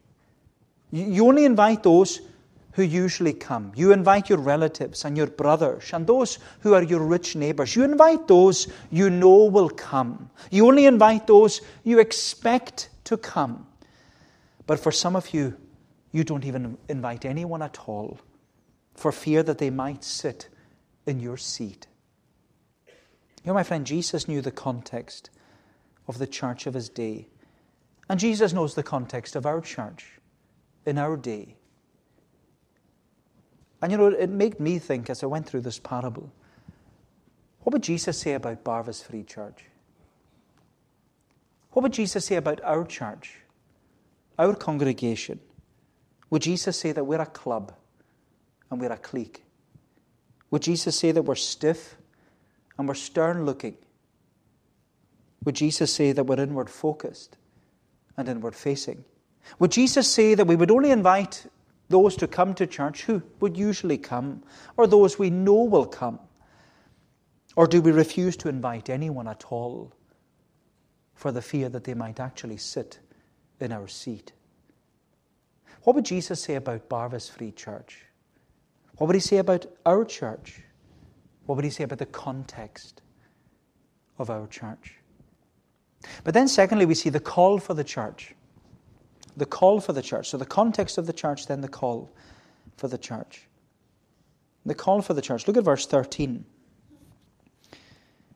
You 0.92 1.28
only 1.28 1.46
invite 1.46 1.84
those 1.84 2.22
who 2.74 2.84
usually 2.84 3.34
come. 3.34 3.72
You 3.76 3.92
invite 3.92 4.30
your 4.30 4.40
relatives 4.40 5.06
and 5.06 5.18
your 5.18 5.28
brothers 5.28 5.92
and 5.94 6.06
those 6.06 6.40
who 6.60 6.74
are 6.74 6.84
your 6.84 7.02
rich 7.02 7.36
neighbors. 7.36 7.76
You 7.76 7.84
invite 7.84 8.28
those 8.28 8.68
you 8.92 9.10
know 9.10 9.46
will 9.46 9.70
come. 9.70 10.30
You 10.52 10.68
only 10.68 10.86
invite 10.86 11.28
those 11.28 11.62
you 11.84 12.00
expect 12.00 12.90
to 13.06 13.18
come. 13.18 13.68
But 14.68 14.80
for 14.80 14.92
some 14.92 15.16
of 15.16 15.34
you, 15.34 15.56
you 16.12 16.24
don't 16.24 16.46
even 16.46 16.78
invite 16.90 17.26
anyone 17.26 17.62
at 17.62 17.78
all 17.88 18.20
for 18.94 19.12
fear 19.12 19.44
that 19.44 19.58
they 19.58 19.70
might 19.70 20.04
sit 20.04 20.50
in 21.06 21.20
your 21.20 21.38
seat. 21.38 21.88
You 22.88 23.48
know, 23.48 23.54
my 23.54 23.64
friend, 23.64 23.86
Jesus 23.86 24.28
knew 24.28 24.42
the 24.42 24.52
context 24.52 25.30
of 26.08 26.18
the 26.18 26.28
church 26.28 26.66
of 26.66 26.74
his 26.74 26.90
day. 26.90 27.28
And 28.10 28.20
Jesus 28.20 28.54
knows 28.54 28.76
the 28.76 28.84
context 28.84 29.36
of 29.36 29.46
our 29.46 29.62
church 29.62 30.20
in 30.86 30.98
our 30.98 31.18
day. 31.18 31.56
And 33.82 33.92
you 33.92 33.98
know, 33.98 34.08
it 34.08 34.30
made 34.30 34.60
me 34.60 34.80
think 34.80 35.10
as 35.10 35.24
I 35.24 35.26
went 35.26 35.46
through 35.46 35.62
this 35.62 35.80
parable 35.80 36.32
what 37.64 37.72
would 37.74 37.84
Jesus 37.84 38.18
say 38.18 38.34
about 38.34 38.64
Barvas 38.64 39.02
Free 39.02 39.24
Church? 39.24 39.66
What 41.72 41.84
would 41.84 41.94
Jesus 41.94 42.26
say 42.26 42.36
about 42.36 42.62
our 42.62 42.86
church, 42.86 43.38
our 44.38 44.54
congregation? 44.54 45.40
Would 46.30 46.42
Jesus 46.42 46.78
say 46.78 46.92
that 46.92 47.06
we're 47.06 47.22
a 47.22 47.26
club? 47.26 47.74
And 48.74 48.82
we're 48.82 48.92
a 48.92 48.98
clique? 48.98 49.46
Would 50.52 50.64
Jesus 50.64 50.98
say 50.98 51.12
that 51.12 51.22
we're 51.22 51.36
stiff 51.36 51.96
and 52.78 52.88
we're 52.88 52.96
stern 52.96 53.46
looking? 53.46 53.78
Would 55.46 55.56
Jesus 55.56 55.94
say 55.94 56.12
that 56.12 56.24
we're 56.24 56.40
inward 56.40 56.70
focused 56.70 57.38
and 58.18 58.28
inward 58.28 58.56
facing? 58.56 59.06
Would 59.60 59.72
Jesus 59.72 60.10
say 60.10 60.36
that 60.36 60.48
we 60.48 60.56
would 60.56 60.72
only 60.72 60.92
invite 60.92 61.46
those 61.90 62.16
to 62.18 62.28
come 62.28 62.54
to 62.56 62.66
church 62.66 63.04
who 63.04 63.22
would 63.40 63.58
usually 63.58 63.98
come, 63.98 64.44
or 64.78 64.88
those 64.88 65.20
we 65.20 65.30
know 65.30 65.64
will 65.64 65.86
come? 65.86 66.20
Or 67.56 67.68
do 67.68 67.82
we 67.82 67.92
refuse 67.92 68.36
to 68.38 68.50
invite 68.50 68.90
anyone 68.90 69.28
at 69.28 69.46
all 69.50 69.94
for 71.14 71.32
the 71.32 71.42
fear 71.42 71.70
that 71.70 71.84
they 71.84 71.94
might 71.94 72.20
actually 72.20 72.58
sit 72.58 73.00
in 73.60 73.72
our 73.72 73.88
seat? 73.88 74.32
What 75.84 75.96
would 75.96 76.06
Jesus 76.06 76.42
say 76.42 76.56
about 76.56 76.90
Barvas 76.90 77.30
Free 77.30 77.52
Church? 77.52 78.06
What 78.98 79.08
would 79.08 79.16
he 79.16 79.20
say 79.20 79.38
about 79.38 79.66
our 79.86 80.06
church? 80.06 80.62
What 81.46 81.56
would 81.56 81.66
he 81.66 81.72
say 81.72 81.84
about 81.84 82.00
the 82.00 82.06
context 82.06 83.02
of 84.18 84.30
our 84.30 84.48
church? 84.48 84.96
But 86.24 86.34
then, 86.34 86.48
secondly, 86.48 86.86
we 86.86 86.96
see 86.96 87.10
the 87.10 87.20
call 87.20 87.58
for 87.60 87.74
the 87.74 87.84
church. 87.84 88.36
The 89.36 89.46
call 89.46 89.80
for 89.80 89.94
the 89.94 90.02
church. 90.02 90.30
So, 90.30 90.38
the 90.38 90.46
context 90.46 90.98
of 90.98 91.08
the 91.08 91.14
church, 91.14 91.48
then 91.48 91.62
the 91.62 91.68
call 91.68 92.14
for 92.78 92.88
the 92.88 92.98
church. 92.98 93.48
The 94.66 94.76
call 94.76 95.02
for 95.02 95.14
the 95.14 95.22
church. 95.22 95.48
Look 95.48 95.58
at 95.58 95.64
verse 95.64 95.86
13. 95.88 96.46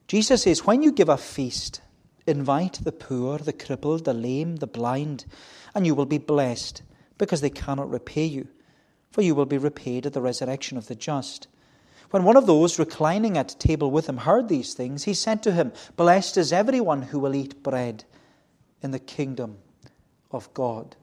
Jesus 0.07 0.43
says, 0.43 0.65
When 0.65 0.81
you 0.81 0.91
give 0.91 1.09
a 1.09 1.17
feast, 1.17 1.81
invite 2.25 2.79
the 2.83 2.91
poor, 2.91 3.37
the 3.37 3.53
crippled, 3.53 4.05
the 4.05 4.13
lame, 4.13 4.55
the 4.55 4.67
blind, 4.67 5.25
and 5.75 5.85
you 5.85 5.93
will 5.93 6.05
be 6.05 6.17
blessed, 6.17 6.81
because 7.17 7.41
they 7.41 7.49
cannot 7.49 7.89
repay 7.89 8.25
you 8.25 8.47
for 9.11 9.21
you 9.21 9.35
will 9.35 9.45
be 9.45 9.57
repaid 9.57 10.05
at 10.05 10.13
the 10.13 10.21
resurrection 10.21 10.77
of 10.77 10.87
the 10.87 10.95
just. 10.95 11.47
When 12.11 12.23
one 12.23 12.37
of 12.37 12.45
those 12.45 12.79
reclining 12.79 13.37
at 13.37 13.59
table 13.59 13.91
with 13.91 14.07
him 14.07 14.17
heard 14.17 14.47
these 14.47 14.73
things, 14.73 15.03
he 15.03 15.13
said 15.13 15.43
to 15.43 15.51
him, 15.51 15.73
Blessed 15.95 16.37
is 16.37 16.53
everyone 16.53 17.01
who 17.03 17.19
will 17.19 17.35
eat 17.35 17.63
bread 17.63 18.05
in 18.81 18.91
the 18.91 18.99
kingdom 18.99 19.57
of 20.31 20.53
God. 20.53 20.95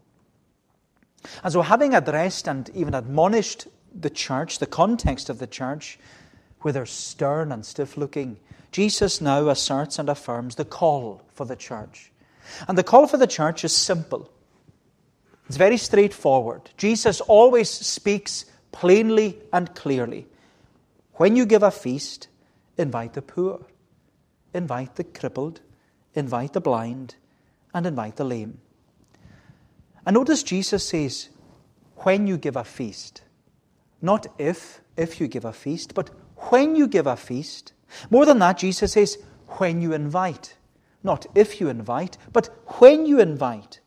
And 1.43 1.53
so, 1.53 1.63
having 1.63 1.95
addressed 1.95 2.49
and 2.49 2.71
even 2.75 2.95
admonished 2.95 3.67
the 3.95 4.11
church, 4.11 4.59
the 4.59 4.67
context 4.67 5.29
of 5.29 5.39
the 5.39 5.47
church, 5.47 5.99
whether 6.61 6.87
stern 6.87 7.53
and 7.53 7.65
stiff 7.65 7.97
looking, 7.97 8.39
Jesus 8.73 9.21
now 9.21 9.49
asserts 9.49 9.99
and 9.99 10.09
affirms 10.09 10.57
the 10.57 10.65
call 10.65 11.23
for 11.33 11.47
the 11.47 11.57
church. 11.57 12.11
And 12.67 12.77
the 12.77 12.83
call 12.83 13.07
for 13.07 13.17
the 13.17 13.27
church 13.27 13.65
is 13.65 13.73
simple 13.73 14.31
it's 15.47 15.57
very 15.57 15.77
straightforward. 15.77 16.71
Jesus 16.77 17.21
always 17.21 17.71
speaks 17.71 18.47
plainly 18.73 19.39
and 19.53 19.75
clearly. 19.75 20.27
When 21.15 21.37
you 21.37 21.47
give 21.47 21.63
a 21.63 21.71
feast, 21.71 22.29
invite 22.77 23.13
the 23.13 23.23
poor, 23.23 23.65
invite 24.53 24.97
the 24.97 25.05
crippled, 25.05 25.61
invite 26.15 26.55
the 26.55 26.61
blind, 26.61 27.17
and 27.73 27.87
invite 27.87 28.17
the 28.17 28.25
lame. 28.25 28.59
And 30.07 30.15
notice 30.15 30.43
Jesus 30.43 30.89
says, 30.89 31.29
when 31.99 32.27
you 32.27 32.37
give 32.37 32.57
a 32.57 32.65
feast. 32.65 33.23
Not 34.03 34.27
if, 34.39 34.81
if 34.97 35.21
you 35.21 35.29
give 35.29 35.45
a 35.45 35.53
feast, 35.53 35.95
but 35.95 36.11
when 36.51 36.77
you 36.77 36.87
give 36.87 37.07
a 37.07 37.17
feast. 37.17 37.73
More 38.11 38.27
than 38.27 38.39
that, 38.41 38.59
Jesus 38.59 38.93
says, 38.93 39.19
when 39.47 39.81
you 39.81 39.93
invite. 39.93 40.57
Not 41.03 41.27
if 41.35 41.61
you 41.61 41.69
invite, 41.69 42.19
but 42.33 42.49
when 42.81 43.07
you 43.07 43.21
invite. 43.21 43.81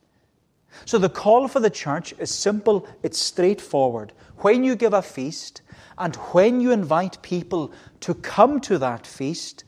So 0.84 0.98
the 0.98 1.08
call 1.08 1.48
for 1.48 1.60
the 1.60 1.70
church 1.70 2.14
is 2.18 2.34
simple, 2.34 2.86
it's 3.02 3.18
straightforward. 3.18 4.12
When 4.38 4.64
you 4.64 4.76
give 4.76 4.92
a 4.92 5.02
feast 5.02 5.62
and 5.96 6.14
when 6.16 6.60
you 6.60 6.70
invite 6.70 7.20
people 7.22 7.72
to 8.00 8.14
come 8.14 8.60
to 8.62 8.78
that 8.78 9.06
feast, 9.06 9.64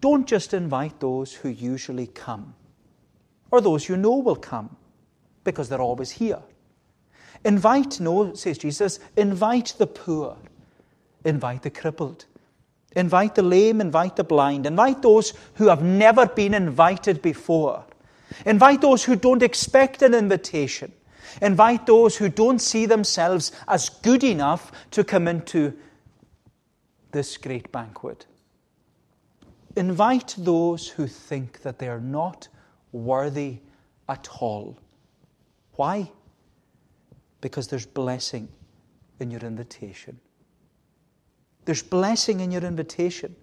don't 0.00 0.26
just 0.26 0.54
invite 0.54 1.00
those 1.00 1.32
who 1.32 1.48
usually 1.48 2.06
come 2.06 2.54
or 3.50 3.60
those 3.60 3.88
you 3.88 3.96
know 3.96 4.16
will 4.16 4.36
come 4.36 4.76
because 5.44 5.68
they're 5.68 5.80
always 5.80 6.10
here. 6.10 6.40
Invite, 7.44 8.00
no, 8.00 8.34
says 8.34 8.58
Jesus, 8.58 8.98
invite 9.16 9.74
the 9.78 9.86
poor, 9.86 10.36
invite 11.24 11.62
the 11.62 11.70
crippled, 11.70 12.26
invite 12.96 13.34
the 13.34 13.42
lame, 13.42 13.80
invite 13.80 14.16
the 14.16 14.24
blind, 14.24 14.66
invite 14.66 15.02
those 15.02 15.32
who 15.54 15.68
have 15.68 15.82
never 15.82 16.26
been 16.26 16.52
invited 16.52 17.22
before. 17.22 17.84
Invite 18.46 18.80
those 18.80 19.04
who 19.04 19.16
don't 19.16 19.42
expect 19.42 20.02
an 20.02 20.14
invitation. 20.14 20.92
Invite 21.40 21.86
those 21.86 22.16
who 22.16 22.28
don't 22.28 22.58
see 22.58 22.86
themselves 22.86 23.52
as 23.66 23.88
good 23.88 24.24
enough 24.24 24.72
to 24.92 25.04
come 25.04 25.28
into 25.28 25.76
this 27.12 27.36
great 27.36 27.70
banquet. 27.72 28.26
Invite 29.76 30.34
those 30.38 30.88
who 30.88 31.06
think 31.06 31.62
that 31.62 31.78
they 31.78 31.88
are 31.88 32.00
not 32.00 32.48
worthy 32.92 33.58
at 34.08 34.28
all. 34.40 34.76
Why? 35.74 36.10
Because 37.40 37.68
there's 37.68 37.86
blessing 37.86 38.48
in 39.20 39.30
your 39.30 39.42
invitation. 39.42 40.18
There's 41.64 41.82
blessing 41.82 42.40
in 42.40 42.50
your 42.50 42.62
invitation. 42.62 43.36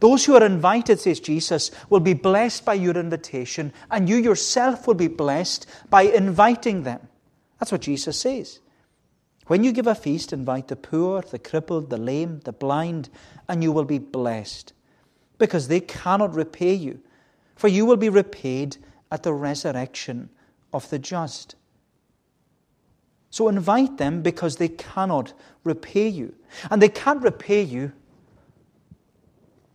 Those 0.00 0.24
who 0.24 0.34
are 0.34 0.44
invited, 0.44 1.00
says 1.00 1.20
Jesus, 1.20 1.70
will 1.90 2.00
be 2.00 2.14
blessed 2.14 2.64
by 2.64 2.74
your 2.74 2.96
invitation, 2.96 3.72
and 3.90 4.08
you 4.08 4.16
yourself 4.16 4.86
will 4.86 4.94
be 4.94 5.08
blessed 5.08 5.66
by 5.90 6.02
inviting 6.02 6.82
them. 6.82 7.08
That's 7.58 7.72
what 7.72 7.82
Jesus 7.82 8.18
says. 8.18 8.60
When 9.46 9.64
you 9.64 9.72
give 9.72 9.86
a 9.86 9.94
feast, 9.94 10.32
invite 10.32 10.68
the 10.68 10.76
poor, 10.76 11.22
the 11.22 11.38
crippled, 11.38 11.90
the 11.90 11.98
lame, 11.98 12.40
the 12.44 12.52
blind, 12.52 13.08
and 13.48 13.62
you 13.62 13.72
will 13.72 13.84
be 13.84 13.98
blessed, 13.98 14.72
because 15.38 15.68
they 15.68 15.80
cannot 15.80 16.34
repay 16.34 16.74
you, 16.74 17.00
for 17.56 17.68
you 17.68 17.84
will 17.84 17.96
be 17.96 18.08
repaid 18.08 18.76
at 19.10 19.24
the 19.24 19.32
resurrection 19.32 20.30
of 20.72 20.88
the 20.90 20.98
just. 20.98 21.54
So 23.30 23.48
invite 23.48 23.96
them 23.96 24.20
because 24.20 24.56
they 24.56 24.68
cannot 24.68 25.32
repay 25.64 26.06
you. 26.06 26.34
And 26.70 26.82
they 26.82 26.90
can't 26.90 27.22
repay 27.22 27.62
you 27.62 27.92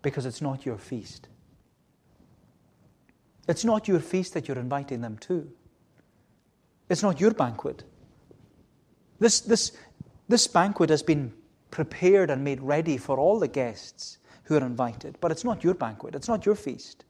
because 0.07 0.25
it's 0.25 0.41
not 0.41 0.65
your 0.65 0.77
feast. 0.77 1.27
It's 3.45 3.65
not 3.65 3.89
your 3.89 3.99
feast 3.99 4.35
that 4.35 4.47
you're 4.47 4.57
inviting 4.57 5.01
them 5.01 5.17
to. 5.17 5.51
It's 6.89 7.03
not 7.03 7.19
your 7.19 7.31
banquet. 7.31 7.83
This, 9.19 9.41
this, 9.41 9.73
this 10.29 10.47
banquet 10.47 10.91
has 10.91 11.03
been 11.03 11.33
prepared 11.71 12.29
and 12.29 12.41
made 12.41 12.61
ready 12.61 12.95
for 12.95 13.19
all 13.19 13.37
the 13.37 13.49
guests 13.49 14.17
who 14.43 14.55
are 14.55 14.65
invited, 14.65 15.17
but 15.19 15.29
it's 15.29 15.43
not 15.43 15.61
your 15.61 15.73
banquet. 15.73 16.15
It's 16.15 16.29
not 16.29 16.45
your 16.45 16.55
feast. 16.55 17.03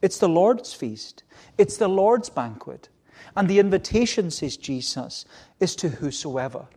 It's 0.00 0.18
the 0.18 0.28
Lord's 0.28 0.72
feast. 0.72 1.24
It's 1.58 1.78
the 1.78 1.88
Lord's 1.88 2.30
banquet. 2.30 2.90
And 3.34 3.48
the 3.48 3.58
invitation, 3.58 4.30
says 4.30 4.56
Jesus, 4.56 5.24
is 5.58 5.74
to 5.74 5.88
whosoever. 5.88 6.68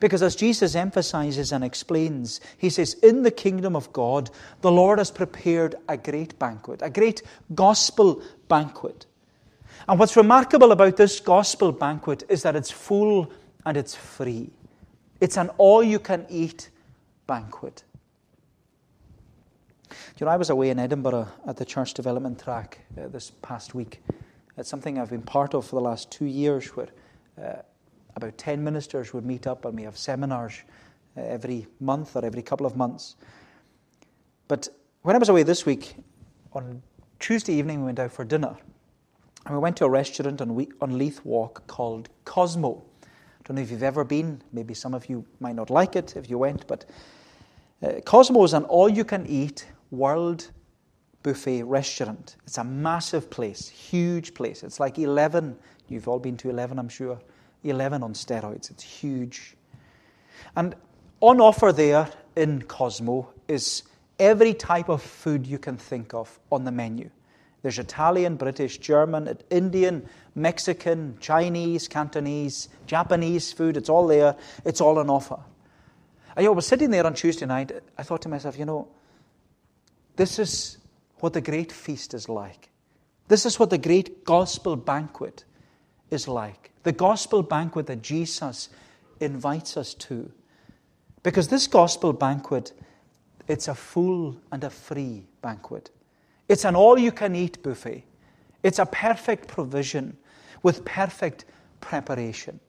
Because 0.00 0.22
as 0.22 0.36
Jesus 0.36 0.74
emphasizes 0.74 1.52
and 1.52 1.64
explains, 1.64 2.40
he 2.58 2.70
says, 2.70 2.94
In 2.94 3.22
the 3.22 3.30
kingdom 3.30 3.74
of 3.74 3.92
God, 3.92 4.30
the 4.60 4.72
Lord 4.72 4.98
has 4.98 5.10
prepared 5.10 5.76
a 5.88 5.96
great 5.96 6.38
banquet, 6.38 6.82
a 6.82 6.90
great 6.90 7.22
gospel 7.54 8.22
banquet. 8.48 9.06
And 9.88 9.98
what's 9.98 10.16
remarkable 10.16 10.72
about 10.72 10.96
this 10.96 11.20
gospel 11.20 11.72
banquet 11.72 12.24
is 12.28 12.42
that 12.42 12.56
it's 12.56 12.70
full 12.70 13.30
and 13.64 13.76
it's 13.76 13.94
free. 13.94 14.50
It's 15.20 15.36
an 15.36 15.50
all 15.58 15.82
you 15.82 15.98
can 15.98 16.26
eat 16.28 16.70
banquet. 17.26 17.84
You 20.18 20.26
know, 20.26 20.32
I 20.32 20.36
was 20.36 20.50
away 20.50 20.70
in 20.70 20.78
Edinburgh 20.78 21.28
at 21.46 21.56
the 21.56 21.64
church 21.64 21.94
development 21.94 22.42
track 22.42 22.80
uh, 22.98 23.08
this 23.08 23.30
past 23.42 23.74
week. 23.74 24.02
It's 24.56 24.68
something 24.68 24.98
I've 24.98 25.10
been 25.10 25.22
part 25.22 25.54
of 25.54 25.66
for 25.66 25.76
the 25.76 25.82
last 25.82 26.10
two 26.10 26.24
years 26.24 26.68
where 26.68 26.88
uh, 27.40 27.62
about 28.16 28.36
10 28.38 28.64
ministers 28.64 29.12
would 29.12 29.24
meet 29.24 29.46
up 29.46 29.64
and 29.66 29.76
we 29.76 29.82
have 29.82 29.96
seminars 29.96 30.62
uh, 31.16 31.20
every 31.20 31.66
month 31.80 32.16
or 32.16 32.24
every 32.24 32.42
couple 32.42 32.66
of 32.66 32.76
months. 32.76 33.16
But 34.48 34.68
when 35.02 35.14
I 35.14 35.18
was 35.18 35.28
away 35.28 35.42
this 35.42 35.66
week, 35.66 35.96
on 36.52 36.82
Tuesday 37.20 37.52
evening, 37.52 37.80
we 37.80 37.86
went 37.86 37.98
out 37.98 38.10
for 38.10 38.24
dinner. 38.24 38.56
And 39.44 39.54
we 39.54 39.60
went 39.60 39.76
to 39.76 39.84
a 39.84 39.90
restaurant 39.90 40.40
on, 40.40 40.54
we- 40.54 40.72
on 40.80 40.98
Leith 40.98 41.24
Walk 41.24 41.66
called 41.66 42.08
Cosmo. 42.24 42.82
I 43.04 43.06
don't 43.44 43.56
know 43.56 43.62
if 43.62 43.70
you've 43.70 43.82
ever 43.82 44.02
been. 44.02 44.42
Maybe 44.52 44.74
some 44.74 44.94
of 44.94 45.08
you 45.08 45.24
might 45.38 45.54
not 45.54 45.70
like 45.70 45.94
it 45.94 46.16
if 46.16 46.28
you 46.28 46.38
went, 46.38 46.66
but 46.66 46.86
uh, 47.82 48.00
Cosmo 48.04 48.42
is 48.44 48.54
an 48.54 48.64
all 48.64 48.88
you 48.88 49.04
can 49.04 49.26
eat 49.26 49.66
world 49.90 50.50
buffet 51.22 51.62
restaurant. 51.64 52.36
It's 52.46 52.58
a 52.58 52.64
massive 52.64 53.30
place, 53.30 53.68
huge 53.68 54.32
place. 54.34 54.62
It's 54.62 54.80
like 54.80 54.98
11. 54.98 55.56
You've 55.88 56.08
all 56.08 56.18
been 56.18 56.36
to 56.38 56.50
11, 56.50 56.78
I'm 56.78 56.88
sure. 56.88 57.20
11 57.68 58.02
on 58.02 58.14
steroids. 58.14 58.70
It's 58.70 58.82
huge. 58.82 59.56
And 60.56 60.74
on 61.20 61.40
offer 61.40 61.72
there 61.72 62.08
in 62.36 62.62
Cosmo 62.62 63.28
is 63.48 63.82
every 64.18 64.54
type 64.54 64.88
of 64.88 65.02
food 65.02 65.46
you 65.46 65.58
can 65.58 65.76
think 65.76 66.14
of 66.14 66.38
on 66.50 66.64
the 66.64 66.72
menu. 66.72 67.10
There's 67.62 67.78
Italian, 67.78 68.36
British, 68.36 68.78
German, 68.78 69.36
Indian, 69.50 70.08
Mexican, 70.34 71.16
Chinese, 71.20 71.88
Cantonese, 71.88 72.68
Japanese 72.86 73.52
food. 73.52 73.76
It's 73.76 73.88
all 73.88 74.06
there. 74.06 74.36
It's 74.64 74.80
all 74.80 74.98
on 74.98 75.10
offer. 75.10 75.38
I 76.36 76.48
was 76.48 76.66
sitting 76.66 76.90
there 76.90 77.06
on 77.06 77.14
Tuesday 77.14 77.46
night. 77.46 77.72
I 77.96 78.02
thought 78.02 78.22
to 78.22 78.28
myself, 78.28 78.58
you 78.58 78.66
know, 78.66 78.88
this 80.16 80.38
is 80.38 80.78
what 81.20 81.32
the 81.32 81.40
great 81.40 81.72
feast 81.72 82.14
is 82.14 82.28
like. 82.28 82.70
This 83.28 83.46
is 83.46 83.58
what 83.58 83.70
the 83.70 83.78
great 83.78 84.24
gospel 84.24 84.76
banquet 84.76 85.44
is 86.10 86.28
like. 86.28 86.70
The 86.82 86.92
gospel 86.92 87.42
banquet 87.42 87.86
that 87.86 88.02
Jesus 88.02 88.68
invites 89.20 89.76
us 89.76 89.94
to. 89.94 90.30
Because 91.22 91.48
this 91.48 91.66
gospel 91.66 92.12
banquet, 92.12 92.72
it's 93.48 93.68
a 93.68 93.74
full 93.74 94.36
and 94.52 94.62
a 94.62 94.70
free 94.70 95.24
banquet. 95.42 95.90
It's 96.48 96.64
an 96.64 96.76
all 96.76 96.98
you 96.98 97.12
can 97.12 97.34
eat 97.34 97.62
buffet. 97.62 98.04
It's 98.62 98.78
a 98.78 98.86
perfect 98.86 99.48
provision 99.48 100.16
with 100.62 100.84
perfect 100.84 101.44
preparation. 101.80 102.60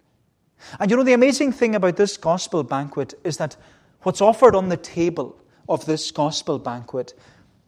And 0.80 0.90
you 0.90 0.98
know, 0.98 1.04
the 1.04 1.14
amazing 1.14 1.52
thing 1.52 1.76
about 1.76 1.98
this 1.98 2.18
gospel 2.18 2.64
banquet 2.64 3.14
is 3.24 3.38
that 3.38 3.56
what's 4.02 4.22
offered 4.22 4.56
on 4.56 4.70
the 4.70 4.78
table 4.78 5.38
of 5.70 5.86
this 5.86 6.10
gospel 6.12 6.60
banquet 6.60 7.14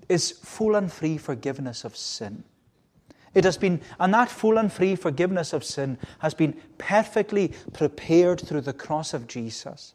is 0.07 0.31
full 0.31 0.75
and 0.75 0.91
free 0.91 1.17
forgiveness 1.17 1.83
of 1.83 1.95
sin. 1.95 2.43
It 3.33 3.43
has 3.43 3.57
been, 3.57 3.81
and 3.99 4.13
that 4.13 4.29
full 4.29 4.57
and 4.57 4.71
free 4.71 4.95
forgiveness 4.95 5.53
of 5.53 5.63
sin 5.63 5.97
has 6.19 6.33
been 6.33 6.59
perfectly 6.77 7.53
prepared 7.73 8.41
through 8.41 8.61
the 8.61 8.73
cross 8.73 9.13
of 9.13 9.27
Jesus. 9.27 9.93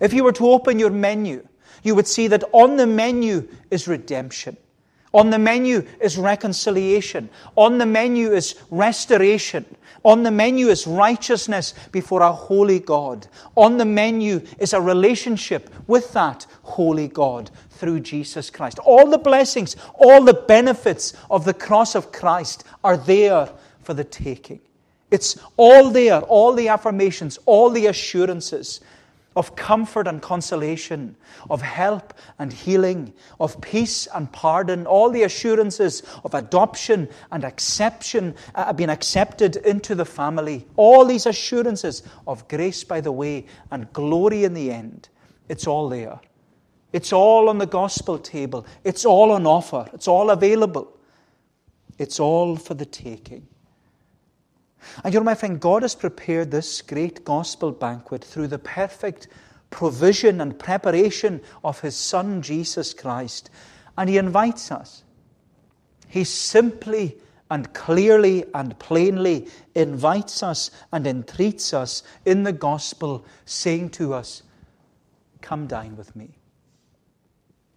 If 0.00 0.12
you 0.12 0.24
were 0.24 0.32
to 0.32 0.48
open 0.48 0.78
your 0.78 0.90
menu, 0.90 1.46
you 1.82 1.94
would 1.94 2.06
see 2.06 2.28
that 2.28 2.44
on 2.52 2.76
the 2.76 2.86
menu 2.86 3.48
is 3.70 3.88
redemption. 3.88 4.56
On 5.14 5.30
the 5.30 5.38
menu 5.38 5.86
is 6.00 6.18
reconciliation. 6.18 7.30
On 7.56 7.78
the 7.78 7.86
menu 7.86 8.32
is 8.32 8.54
restoration. 8.70 9.64
On 10.04 10.22
the 10.22 10.30
menu 10.30 10.68
is 10.68 10.86
righteousness 10.86 11.74
before 11.90 12.20
a 12.20 12.32
holy 12.32 12.80
God. 12.80 13.26
On 13.56 13.78
the 13.78 13.84
menu 13.84 14.42
is 14.58 14.74
a 14.74 14.80
relationship 14.80 15.70
with 15.86 16.12
that 16.12 16.46
holy 16.62 17.08
God 17.08 17.50
through 17.76 18.00
Jesus 18.00 18.50
Christ. 18.50 18.78
All 18.80 19.10
the 19.10 19.18
blessings, 19.18 19.76
all 19.94 20.24
the 20.24 20.34
benefits 20.34 21.14
of 21.30 21.44
the 21.44 21.54
cross 21.54 21.94
of 21.94 22.12
Christ 22.12 22.64
are 22.82 22.96
there 22.96 23.50
for 23.82 23.94
the 23.94 24.04
taking. 24.04 24.60
It's 25.10 25.38
all 25.56 25.90
there, 25.90 26.20
all 26.22 26.52
the 26.52 26.68
affirmations, 26.68 27.38
all 27.46 27.70
the 27.70 27.86
assurances 27.86 28.80
of 29.36 29.54
comfort 29.54 30.08
and 30.08 30.22
consolation, 30.22 31.14
of 31.50 31.60
help 31.60 32.14
and 32.38 32.52
healing, 32.52 33.12
of 33.38 33.60
peace 33.60 34.08
and 34.14 34.32
pardon, 34.32 34.86
all 34.86 35.10
the 35.10 35.22
assurances 35.24 36.02
of 36.24 36.32
adoption 36.32 37.06
and 37.30 37.44
acceptance, 37.44 38.40
uh, 38.54 38.72
being 38.72 38.88
accepted 38.88 39.56
into 39.56 39.94
the 39.94 40.06
family, 40.06 40.66
all 40.76 41.04
these 41.04 41.26
assurances 41.26 42.02
of 42.26 42.48
grace 42.48 42.82
by 42.82 43.00
the 43.00 43.12
way 43.12 43.44
and 43.70 43.92
glory 43.92 44.44
in 44.44 44.54
the 44.54 44.72
end. 44.72 45.08
It's 45.48 45.66
all 45.66 45.90
there. 45.90 46.18
It's 46.92 47.12
all 47.12 47.48
on 47.48 47.58
the 47.58 47.66
gospel 47.66 48.18
table. 48.18 48.66
It's 48.84 49.04
all 49.04 49.32
on 49.32 49.46
offer. 49.46 49.88
It's 49.92 50.08
all 50.08 50.30
available. 50.30 50.96
It's 51.98 52.20
all 52.20 52.56
for 52.56 52.74
the 52.74 52.86
taking. 52.86 53.46
And 55.04 55.12
you 55.12 55.20
know, 55.20 55.24
my 55.24 55.34
friend, 55.34 55.60
God 55.60 55.82
has 55.82 55.94
prepared 55.94 56.50
this 56.50 56.80
great 56.82 57.24
gospel 57.24 57.72
banquet 57.72 58.24
through 58.24 58.48
the 58.48 58.58
perfect 58.58 59.28
provision 59.70 60.40
and 60.40 60.58
preparation 60.58 61.40
of 61.64 61.80
His 61.80 61.96
Son, 61.96 62.40
Jesus 62.40 62.94
Christ. 62.94 63.50
And 63.98 64.08
He 64.08 64.16
invites 64.16 64.70
us. 64.70 65.02
He 66.08 66.24
simply 66.24 67.16
and 67.50 67.72
clearly 67.74 68.44
and 68.54 68.78
plainly 68.78 69.48
invites 69.74 70.42
us 70.42 70.70
and 70.92 71.06
entreats 71.06 71.72
us 71.72 72.02
in 72.24 72.42
the 72.42 72.52
gospel, 72.52 73.24
saying 73.44 73.90
to 73.90 74.14
us, 74.14 74.42
Come 75.42 75.66
dine 75.66 75.96
with 75.96 76.14
me. 76.16 76.35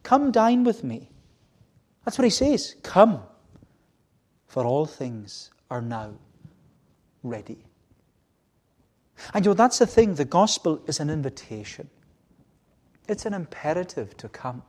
Come 0.10 0.32
dine 0.32 0.64
with 0.64 0.84
me. 0.84 1.08
That's 2.04 2.18
what 2.18 2.24
He 2.24 2.32
says. 2.32 2.76
Come, 2.82 3.22
for 4.48 4.66
all 4.66 4.88
things 4.88 5.52
are 5.70 5.84
now 5.84 6.16
ready. 7.22 7.64
And 9.36 9.46
you 9.46 9.52
know, 9.52 9.54
that's 9.54 9.78
the 9.78 9.86
thing. 9.86 10.16
The 10.16 10.26
gospel 10.26 10.82
is 10.88 11.00
an 11.00 11.12
invitation, 11.12 11.92
it's 13.08 13.28
an 13.28 13.36
imperative 13.36 14.18
to 14.18 14.28
come. 14.30 14.64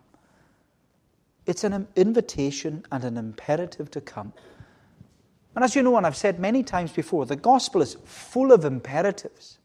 It's 1.47 1.65
an 1.65 1.89
invitation 1.97 2.85
and 2.93 3.03
an 3.03 3.17
imperative 3.17 3.91
to 3.93 4.03
come. 4.03 4.35
And 5.55 5.65
as 5.65 5.75
you 5.75 5.83
know, 5.83 5.97
and 5.97 6.07
I've 6.07 6.19
said 6.19 6.39
many 6.39 6.63
times 6.63 6.93
before, 6.93 7.25
the 7.25 7.35
gospel 7.35 7.81
is 7.81 7.97
full 8.05 8.53
of 8.53 8.67
imperatives. 8.67 9.59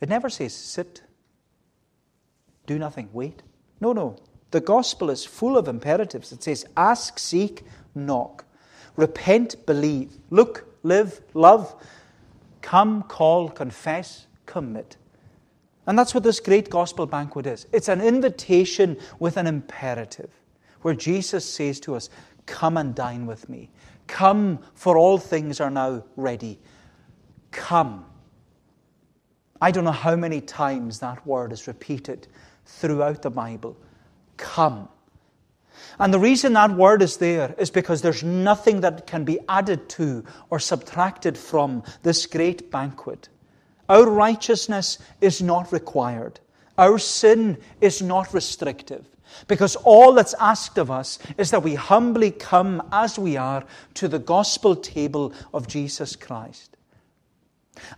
It 0.00 0.08
never 0.08 0.30
says 0.30 0.54
sit, 0.54 1.02
do 2.66 2.78
nothing, 2.78 3.08
wait. 3.12 3.42
No, 3.80 3.92
no. 3.92 4.16
The 4.50 4.60
gospel 4.60 5.10
is 5.10 5.24
full 5.24 5.56
of 5.56 5.68
imperatives. 5.68 6.32
It 6.32 6.42
says 6.42 6.64
ask, 6.76 7.18
seek, 7.18 7.64
knock, 7.94 8.44
repent, 8.96 9.64
believe, 9.66 10.16
look, 10.30 10.66
live, 10.82 11.20
love, 11.34 11.74
come, 12.62 13.02
call, 13.04 13.48
confess, 13.48 14.26
commit. 14.46 14.96
And 15.86 15.98
that's 15.98 16.14
what 16.14 16.24
this 16.24 16.40
great 16.40 16.68
gospel 16.68 17.06
banquet 17.06 17.46
is. 17.46 17.66
It's 17.72 17.88
an 17.88 18.00
invitation 18.00 18.98
with 19.18 19.36
an 19.36 19.46
imperative, 19.46 20.30
where 20.82 20.94
Jesus 20.94 21.44
says 21.44 21.80
to 21.80 21.94
us, 21.94 22.10
Come 22.46 22.76
and 22.76 22.94
dine 22.94 23.26
with 23.26 23.48
me. 23.48 23.70
Come, 24.08 24.58
for 24.74 24.98
all 24.98 25.18
things 25.18 25.60
are 25.60 25.70
now 25.70 26.04
ready. 26.16 26.58
Come 27.52 28.06
I 29.60 29.70
don't 29.70 29.84
know 29.84 29.92
how 29.92 30.16
many 30.16 30.40
times 30.40 31.00
that 31.00 31.26
word 31.26 31.52
is 31.52 31.66
repeated 31.66 32.26
throughout 32.78 33.22
the 33.22 33.30
Bible. 33.30 33.76
Come. 34.36 34.88
And 35.98 36.14
the 36.14 36.18
reason 36.18 36.54
that 36.54 36.70
word 36.72 37.02
is 37.02 37.18
there 37.18 37.54
is 37.58 37.70
because 37.70 38.02
there's 38.02 38.22
nothing 38.22 38.80
that 38.80 39.06
can 39.06 39.24
be 39.24 39.38
added 39.48 39.88
to 39.90 40.24
or 40.48 40.58
subtracted 40.58 41.36
from 41.36 41.82
this 42.02 42.26
great 42.26 42.70
banquet. 42.70 43.28
Our 43.88 44.08
righteousness 44.08 44.98
is 45.20 45.42
not 45.42 45.72
required. 45.72 46.40
Our 46.78 46.98
sin 46.98 47.58
is 47.80 48.00
not 48.00 48.32
restrictive. 48.32 49.06
Because 49.46 49.76
all 49.76 50.12
that's 50.12 50.34
asked 50.40 50.78
of 50.78 50.90
us 50.90 51.18
is 51.38 51.50
that 51.50 51.62
we 51.62 51.74
humbly 51.74 52.30
come 52.30 52.82
as 52.92 53.18
we 53.18 53.36
are 53.36 53.64
to 53.94 54.08
the 54.08 54.18
gospel 54.18 54.74
table 54.74 55.32
of 55.52 55.68
Jesus 55.68 56.16
Christ. 56.16 56.76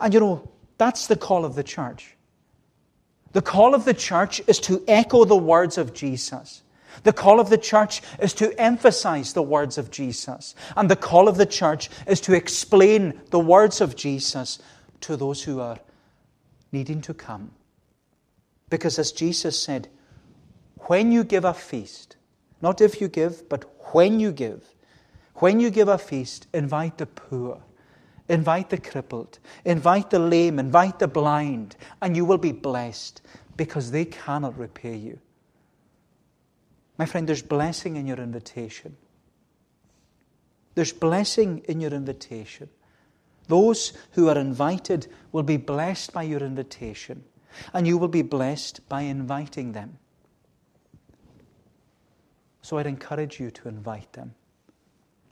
And 0.00 0.12
you 0.12 0.20
know, 0.20 0.48
that's 0.78 1.06
the 1.06 1.16
call 1.16 1.44
of 1.44 1.54
the 1.54 1.62
church. 1.62 2.11
The 3.32 3.42
call 3.42 3.74
of 3.74 3.84
the 3.84 3.94
church 3.94 4.40
is 4.46 4.58
to 4.60 4.82
echo 4.86 5.24
the 5.24 5.36
words 5.36 5.78
of 5.78 5.94
Jesus. 5.94 6.62
The 7.04 7.12
call 7.12 7.40
of 7.40 7.48
the 7.48 7.58
church 7.58 8.02
is 8.20 8.34
to 8.34 8.52
emphasize 8.60 9.32
the 9.32 9.42
words 9.42 9.78
of 9.78 9.90
Jesus. 9.90 10.54
And 10.76 10.90
the 10.90 10.96
call 10.96 11.28
of 11.28 11.36
the 11.36 11.46
church 11.46 11.88
is 12.06 12.20
to 12.22 12.34
explain 12.34 13.20
the 13.30 13.40
words 13.40 13.80
of 13.80 13.96
Jesus 13.96 14.58
to 15.00 15.16
those 15.16 15.42
who 15.42 15.60
are 15.60 15.78
needing 16.70 17.00
to 17.02 17.14
come. 17.14 17.52
Because 18.68 18.98
as 18.98 19.12
Jesus 19.12 19.60
said, 19.60 19.88
when 20.86 21.12
you 21.12 21.24
give 21.24 21.44
a 21.44 21.54
feast, 21.54 22.16
not 22.60 22.80
if 22.80 23.00
you 23.00 23.08
give, 23.08 23.48
but 23.48 23.64
when 23.94 24.20
you 24.20 24.32
give, 24.32 24.64
when 25.36 25.60
you 25.60 25.70
give 25.70 25.88
a 25.88 25.98
feast, 25.98 26.46
invite 26.52 26.98
the 26.98 27.06
poor, 27.06 27.62
invite 28.32 28.70
the 28.70 28.78
crippled, 28.78 29.38
invite 29.64 30.10
the 30.10 30.18
lame, 30.18 30.58
invite 30.58 30.98
the 30.98 31.06
blind, 31.06 31.76
and 32.00 32.16
you 32.16 32.24
will 32.24 32.38
be 32.38 32.50
blessed 32.50 33.20
because 33.56 33.90
they 33.90 34.06
cannot 34.06 34.58
repay 34.58 34.96
you. 34.96 35.20
My 36.96 37.04
friend, 37.04 37.28
there's 37.28 37.42
blessing 37.42 37.96
in 37.96 38.06
your 38.06 38.16
invitation. 38.16 38.96
There's 40.74 40.92
blessing 40.92 41.62
in 41.68 41.80
your 41.80 41.92
invitation. 41.92 42.70
Those 43.48 43.92
who 44.12 44.28
are 44.28 44.38
invited 44.38 45.08
will 45.30 45.42
be 45.42 45.58
blessed 45.58 46.14
by 46.14 46.22
your 46.22 46.40
invitation, 46.40 47.24
and 47.74 47.86
you 47.86 47.98
will 47.98 48.08
be 48.08 48.22
blessed 48.22 48.88
by 48.88 49.02
inviting 49.02 49.72
them. 49.72 49.98
So 52.62 52.78
I'd 52.78 52.86
encourage 52.86 53.38
you 53.38 53.50
to 53.50 53.68
invite 53.68 54.12
them 54.14 54.34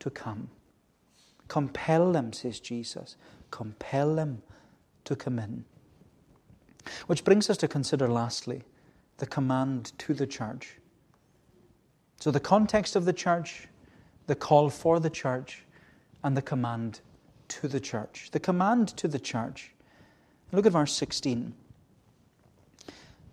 to 0.00 0.10
come. 0.10 0.50
Compel 1.50 2.12
them, 2.12 2.32
says 2.32 2.60
Jesus. 2.60 3.16
Compel 3.50 4.14
them 4.14 4.40
to 5.04 5.16
come 5.16 5.40
in. 5.40 5.64
Which 7.08 7.24
brings 7.24 7.50
us 7.50 7.56
to 7.56 7.66
consider, 7.66 8.06
lastly, 8.06 8.62
the 9.18 9.26
command 9.26 9.90
to 9.98 10.14
the 10.14 10.28
church. 10.28 10.76
So, 12.20 12.30
the 12.30 12.38
context 12.38 12.94
of 12.94 13.04
the 13.04 13.12
church, 13.12 13.66
the 14.28 14.36
call 14.36 14.70
for 14.70 15.00
the 15.00 15.10
church, 15.10 15.64
and 16.22 16.36
the 16.36 16.42
command 16.42 17.00
to 17.48 17.66
the 17.66 17.80
church. 17.80 18.28
The 18.30 18.38
command 18.38 18.88
to 18.98 19.08
the 19.08 19.18
church. 19.18 19.72
Look 20.52 20.66
at 20.66 20.72
verse 20.72 20.92
16. 20.92 21.52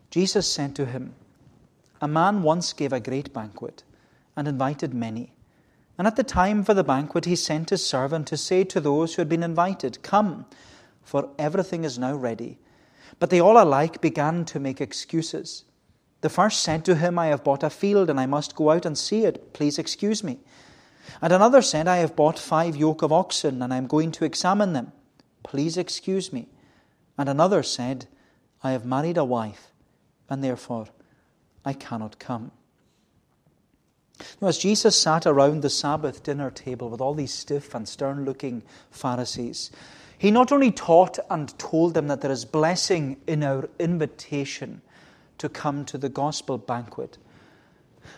Jesus 0.10 0.52
said 0.52 0.76
to 0.76 0.88
him, 0.88 1.14
A 2.02 2.08
man 2.08 2.42
once 2.42 2.74
gave 2.74 2.94
a 2.94 3.00
great 3.00 3.32
banquet 3.32 3.84
and 4.36 4.48
invited 4.48 4.92
many. 4.92 5.34
And 5.98 6.06
at 6.06 6.16
the 6.16 6.24
time 6.24 6.64
for 6.64 6.74
the 6.74 6.84
banquet, 6.84 7.26
he 7.26 7.36
sent 7.36 7.72
his 7.72 7.86
servant 7.86 8.28
to 8.28 8.38
say 8.38 8.64
to 8.66 8.80
those 8.80 9.16
who 9.16 9.22
had 9.22 9.30
been 9.30 9.44
invited, 9.44 10.04
Come, 10.04 10.46
for 11.02 11.30
everything 11.40 11.84
is 11.84 11.98
now 11.98 12.16
ready. 12.16 12.60
But 13.20 13.32
they 13.32 13.40
all 13.40 13.62
alike 13.62 14.00
began 14.00 14.46
to 14.46 14.60
make 14.60 14.80
excuses. 14.80 15.64
The 16.22 16.30
first 16.30 16.62
said 16.62 16.86
to 16.86 16.96
him, 16.96 17.18
I 17.18 17.28
have 17.28 17.44
bought 17.44 17.64
a 17.64 17.70
field 17.70 18.10
and 18.10 18.20
I 18.20 18.26
must 18.26 18.56
go 18.56 18.72
out 18.72 18.86
and 18.86 18.98
see 18.98 19.26
it. 19.26 19.54
Please 19.54 19.80
excuse 19.80 20.24
me. 20.24 20.40
And 21.22 21.34
another 21.34 21.62
said, 21.62 21.88
I 21.88 21.98
have 21.98 22.16
bought 22.16 22.38
five 22.38 22.76
yoke 22.76 23.02
of 23.02 23.14
oxen 23.14 23.62
and 23.62 23.74
I 23.74 23.78
am 23.78 23.88
going 23.88 24.12
to 24.14 24.26
examine 24.26 24.74
them. 24.74 24.92
Please 25.44 25.78
excuse 25.78 26.34
me. 26.34 26.48
And 27.18 27.30
another 27.30 27.64
said, 27.64 28.08
I 28.64 28.72
have 28.72 28.86
married 28.86 29.18
a 29.18 29.24
wife 29.24 29.72
and 30.30 30.44
therefore 30.44 30.88
I 31.64 31.74
cannot 31.74 32.20
come. 32.20 32.52
Now, 34.42 34.48
as 34.48 34.58
Jesus 34.58 34.96
sat 34.96 35.26
around 35.26 35.62
the 35.62 35.70
Sabbath 35.70 36.24
dinner 36.24 36.50
table 36.50 36.90
with 36.90 37.02
all 37.02 37.14
these 37.14 37.34
stiff 37.34 37.76
and 37.76 37.88
stern 37.88 38.26
looking 38.26 38.64
Pharisees, 38.90 39.72
he 40.18 40.32
not 40.32 40.52
only 40.52 40.72
taught 40.72 41.20
and 41.30 41.58
told 41.60 41.94
them 41.94 42.08
that 42.08 42.22
there 42.22 42.32
is 42.32 42.46
blessing 42.46 43.18
in 43.28 43.44
our 43.44 43.70
invitation 43.80 44.82
to 45.38 45.50
come 45.50 45.86
to 45.86 45.98
the 45.98 46.10
gospel 46.10 46.58
banquet, 46.58 47.18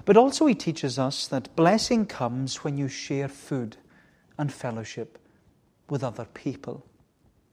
but 0.06 0.16
also 0.16 0.46
he 0.46 0.56
teaches 0.56 0.98
us 0.98 1.28
that 1.28 1.54
blessing 1.56 2.06
comes 2.06 2.64
when 2.64 2.78
you 2.78 2.88
share 2.88 3.28
food 3.28 3.76
and 4.38 4.54
fellowship 4.54 5.18
with 5.90 6.04
other 6.04 6.26
people. 6.34 6.86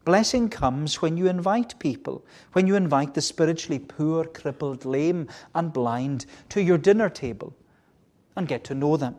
Blessing 0.04 0.48
comes 0.48 1.02
when 1.02 1.16
you 1.16 1.26
invite 1.26 1.76
people, 1.80 2.24
when 2.52 2.68
you 2.68 2.76
invite 2.76 3.14
the 3.14 3.22
spiritually 3.22 3.80
poor, 3.80 4.24
crippled, 4.24 4.84
lame, 4.84 5.26
and 5.52 5.72
blind 5.72 6.26
to 6.50 6.62
your 6.62 6.78
dinner 6.78 7.10
table 7.10 7.56
and 8.36 8.46
get 8.46 8.64
to 8.64 8.74
know 8.74 8.96
them. 8.96 9.16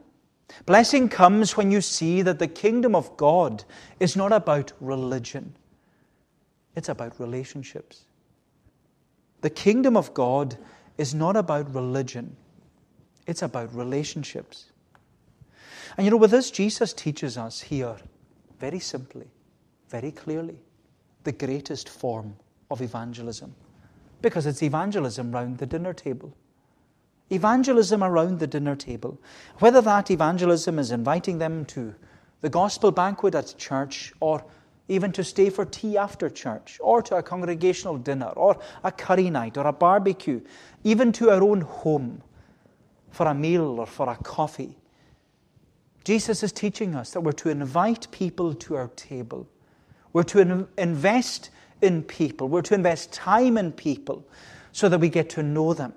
Blessing 0.65 1.09
comes 1.09 1.57
when 1.57 1.71
you 1.71 1.81
see 1.81 2.21
that 2.21 2.39
the 2.39 2.47
kingdom 2.47 2.95
of 2.95 3.15
God 3.17 3.63
is 3.99 4.15
not 4.15 4.31
about 4.31 4.71
religion, 4.79 5.55
it's 6.75 6.89
about 6.89 7.19
relationships. 7.19 8.05
The 9.41 9.49
kingdom 9.49 9.97
of 9.97 10.13
God 10.13 10.57
is 10.97 11.13
not 11.13 11.35
about 11.35 11.73
religion, 11.73 12.35
it's 13.25 13.41
about 13.41 13.73
relationships. 13.75 14.71
And 15.97 16.05
you 16.05 16.11
know, 16.11 16.17
with 16.17 16.31
this, 16.31 16.51
Jesus 16.51 16.93
teaches 16.93 17.37
us 17.37 17.61
here 17.61 17.95
very 18.59 18.79
simply, 18.79 19.27
very 19.89 20.11
clearly, 20.11 20.59
the 21.23 21.31
greatest 21.31 21.89
form 21.89 22.35
of 22.69 22.81
evangelism. 22.81 23.53
Because 24.21 24.45
it's 24.45 24.63
evangelism 24.63 25.31
round 25.31 25.57
the 25.57 25.65
dinner 25.65 25.93
table. 25.93 26.35
Evangelism 27.29 28.03
around 28.03 28.39
the 28.39 28.47
dinner 28.47 28.75
table. 28.75 29.19
Whether 29.59 29.81
that 29.81 30.09
evangelism 30.09 30.79
is 30.79 30.91
inviting 30.91 31.39
them 31.39 31.65
to 31.65 31.93
the 32.41 32.49
gospel 32.49 32.91
banquet 32.91 33.35
at 33.35 33.55
church, 33.57 34.13
or 34.19 34.45
even 34.87 35.11
to 35.11 35.23
stay 35.23 35.49
for 35.49 35.65
tea 35.65 35.97
after 35.97 36.29
church, 36.29 36.77
or 36.81 37.01
to 37.01 37.15
a 37.15 37.23
congregational 37.23 37.97
dinner, 37.97 38.27
or 38.27 38.59
a 38.83 38.91
curry 38.91 39.29
night, 39.29 39.57
or 39.57 39.67
a 39.67 39.73
barbecue, 39.73 40.39
even 40.83 41.11
to 41.11 41.29
our 41.29 41.43
own 41.43 41.61
home 41.61 42.21
for 43.09 43.27
a 43.27 43.33
meal 43.33 43.79
or 43.79 43.85
for 43.85 44.09
a 44.09 44.15
coffee. 44.15 44.77
Jesus 46.05 46.43
is 46.43 46.53
teaching 46.53 46.95
us 46.95 47.11
that 47.11 47.21
we're 47.21 47.33
to 47.33 47.49
invite 47.49 48.09
people 48.11 48.53
to 48.53 48.75
our 48.75 48.87
table. 48.95 49.49
We're 50.13 50.23
to 50.23 50.67
invest 50.77 51.49
in 51.81 52.03
people. 52.03 52.47
We're 52.47 52.61
to 52.61 52.75
invest 52.75 53.11
time 53.11 53.57
in 53.57 53.73
people 53.73 54.25
so 54.71 54.87
that 54.87 54.99
we 54.99 55.09
get 55.09 55.29
to 55.31 55.43
know 55.43 55.73
them 55.73 55.93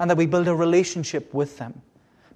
and 0.00 0.10
that 0.10 0.16
we 0.16 0.26
build 0.26 0.48
a 0.48 0.54
relationship 0.54 1.32
with 1.32 1.58
them. 1.58 1.82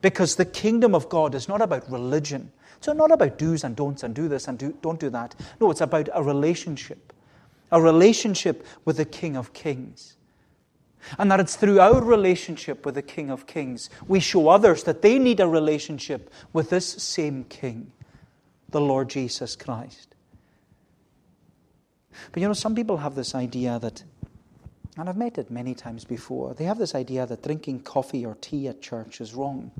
Because 0.02 0.36
the 0.36 0.44
kingdom 0.44 0.94
of 0.94 1.08
God 1.08 1.34
is 1.34 1.48
not 1.48 1.62
about 1.62 1.90
religion. 1.90 2.52
It's 2.76 2.86
not 2.86 3.10
about 3.10 3.38
do's 3.38 3.64
and 3.64 3.74
don'ts 3.74 4.02
and 4.02 4.14
do 4.14 4.28
this 4.28 4.46
and 4.46 4.58
do, 4.58 4.76
don't 4.82 5.00
do 5.00 5.08
that. 5.10 5.34
No, 5.60 5.70
it's 5.70 5.80
about 5.80 6.10
a 6.12 6.22
relationship. 6.22 7.14
A 7.72 7.80
relationship 7.80 8.66
with 8.84 8.98
the 8.98 9.06
King 9.06 9.34
of 9.34 9.54
Kings. 9.54 10.16
And 11.18 11.30
that 11.30 11.40
it's 11.40 11.56
through 11.56 11.80
our 11.80 12.02
relationship 12.02 12.84
with 12.84 12.96
the 12.96 13.02
King 13.02 13.30
of 13.30 13.46
Kings 13.46 13.88
we 14.06 14.20
show 14.20 14.48
others 14.48 14.84
that 14.84 15.00
they 15.00 15.18
need 15.18 15.40
a 15.40 15.48
relationship 15.48 16.30
with 16.52 16.68
this 16.68 16.86
same 16.86 17.44
King, 17.44 17.90
the 18.68 18.80
Lord 18.80 19.08
Jesus 19.08 19.56
Christ. 19.56 20.14
But 22.32 22.42
you 22.42 22.48
know, 22.48 22.54
some 22.54 22.74
people 22.74 22.98
have 22.98 23.14
this 23.14 23.34
idea 23.34 23.78
that 23.78 24.04
and 24.96 25.08
I've 25.08 25.16
met 25.16 25.38
it 25.38 25.50
many 25.50 25.74
times 25.74 26.04
before. 26.04 26.54
They 26.54 26.64
have 26.64 26.78
this 26.78 26.94
idea 26.94 27.26
that 27.26 27.42
drinking 27.42 27.80
coffee 27.80 28.24
or 28.24 28.36
tea 28.40 28.68
at 28.68 28.80
church 28.80 29.20
is 29.20 29.34
wrong. 29.34 29.72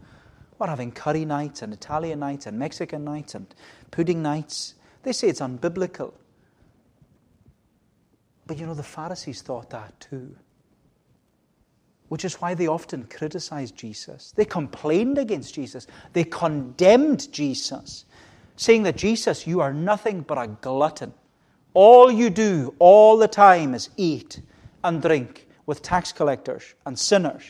Or 0.59 0.67
having 0.67 0.93
curry 0.93 1.25
nights 1.25 1.63
and 1.63 1.73
Italian 1.73 2.21
nights 2.21 2.47
and 2.47 2.59
Mexican 2.59 3.05
nights 3.05 3.35
and 3.35 3.47
pudding 3.91 4.23
nights. 4.23 4.75
They 5.03 5.13
say 5.13 5.29
it's 5.29 5.41
unbiblical. 5.41 6.15
But 8.47 8.59
you 8.59 8.67
know, 8.67 8.75
the 8.75 8.83
Pharisees 8.83 9.43
thought 9.43 9.71
that 9.71 9.99
too. 10.01 10.35
Which 12.09 12.25
is 12.25 12.35
why 12.35 12.55
they 12.55 12.67
often 12.67 13.05
criticized 13.05 13.77
Jesus. 13.77 14.33
They 14.37 14.45
complained 14.45 15.19
against 15.19 15.55
Jesus. 15.55 15.87
They 16.13 16.25
condemned 16.25 17.33
Jesus, 17.33 18.05
saying 18.57 18.83
that 18.83 18.97
Jesus, 18.97 19.47
you 19.47 19.61
are 19.61 19.73
nothing 19.73 20.21
but 20.21 20.39
a 20.39 20.49
glutton. 20.49 21.15
All 21.73 22.11
you 22.13 22.31
do 22.31 22.75
all 22.79 23.17
the 23.17 23.29
time 23.29 23.75
is 23.75 23.91
eat 23.97 24.41
and 24.85 25.03
drink 25.03 25.49
with 25.67 25.83
tax 25.83 26.13
collectors 26.13 26.75
and 26.87 26.99
sinners. 26.99 27.43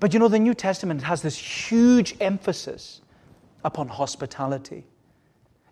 But 0.00 0.12
you 0.12 0.18
know, 0.18 0.28
the 0.28 0.38
New 0.38 0.54
Testament 0.54 1.02
has 1.02 1.22
this 1.22 1.38
huge 1.38 2.14
emphasis 2.20 3.00
upon 3.64 3.88
hospitality. 3.88 4.84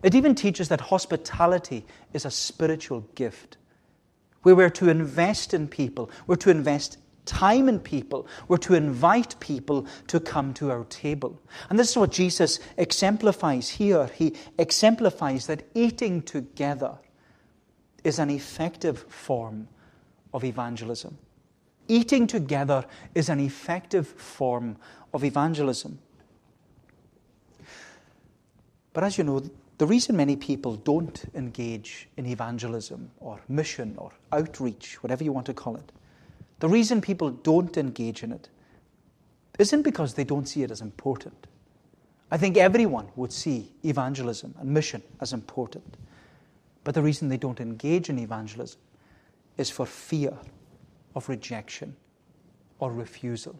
It 0.01 0.15
even 0.15 0.35
teaches 0.35 0.69
that 0.69 0.81
hospitality 0.81 1.85
is 2.13 2.25
a 2.25 2.31
spiritual 2.31 3.01
gift. 3.15 3.57
we're 4.43 4.69
to 4.69 4.89
invest 4.89 5.53
in 5.53 5.67
people, 5.67 6.09
we're 6.25 6.35
to 6.37 6.49
invest 6.49 6.97
time 7.27 7.69
in 7.69 7.79
people. 7.79 8.25
We're 8.47 8.57
to 8.57 8.73
invite 8.73 9.39
people 9.39 9.85
to 10.07 10.19
come 10.19 10.53
to 10.55 10.71
our 10.71 10.85
table. 10.85 11.39
And 11.69 11.77
this 11.77 11.91
is 11.91 11.97
what 11.97 12.11
Jesus 12.11 12.59
exemplifies 12.77 13.69
here. 13.69 14.09
He 14.15 14.33
exemplifies 14.57 15.45
that 15.47 15.63
eating 15.75 16.23
together 16.23 16.97
is 18.03 18.17
an 18.17 18.29
effective 18.29 18.99
form 19.09 19.67
of 20.37 20.43
evangelism. 20.43 21.17
Eating 21.87 22.27
together 22.27 22.85
is 23.15 23.27
an 23.27 23.39
effective 23.39 24.07
form 24.07 24.77
of 25.13 25.23
evangelism. 25.23 25.97
But 28.93 29.03
as 29.03 29.17
you 29.17 29.23
know, 29.23 29.41
the 29.79 29.87
reason 29.87 30.15
many 30.15 30.35
people 30.35 30.75
don't 30.75 31.25
engage 31.33 32.07
in 32.17 32.27
evangelism 32.27 33.09
or 33.19 33.39
mission 33.47 33.95
or 33.97 34.11
outreach, 34.31 35.01
whatever 35.01 35.23
you 35.23 35.31
want 35.31 35.47
to 35.47 35.55
call 35.55 35.75
it, 35.75 35.91
the 36.59 36.69
reason 36.69 37.01
people 37.01 37.31
don't 37.31 37.75
engage 37.75 38.21
in 38.21 38.31
it 38.31 38.49
isn't 39.57 39.81
because 39.81 40.13
they 40.13 40.23
don't 40.23 40.47
see 40.47 40.61
it 40.61 40.69
as 40.69 40.81
important. 40.81 41.47
I 42.29 42.37
think 42.37 42.57
everyone 42.57 43.07
would 43.15 43.33
see 43.33 43.71
evangelism 43.83 44.53
and 44.59 44.69
mission 44.69 45.01
as 45.19 45.33
important. 45.33 45.97
But 46.83 46.93
the 46.93 47.01
reason 47.01 47.27
they 47.27 47.37
don't 47.37 47.59
engage 47.59 48.09
in 48.09 48.19
evangelism 48.19 48.79
is 49.57 49.69
for 49.69 49.85
fear 49.85 50.37
of 51.15 51.29
rejection 51.29 51.95
or 52.79 52.91
refusal. 52.91 53.59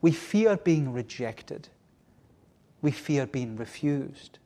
We 0.00 0.10
fear 0.10 0.56
being 0.56 0.92
rejected. 0.92 1.68
We 2.80 2.90
fear 2.90 3.26
being 3.26 3.56
refused. 3.56 4.40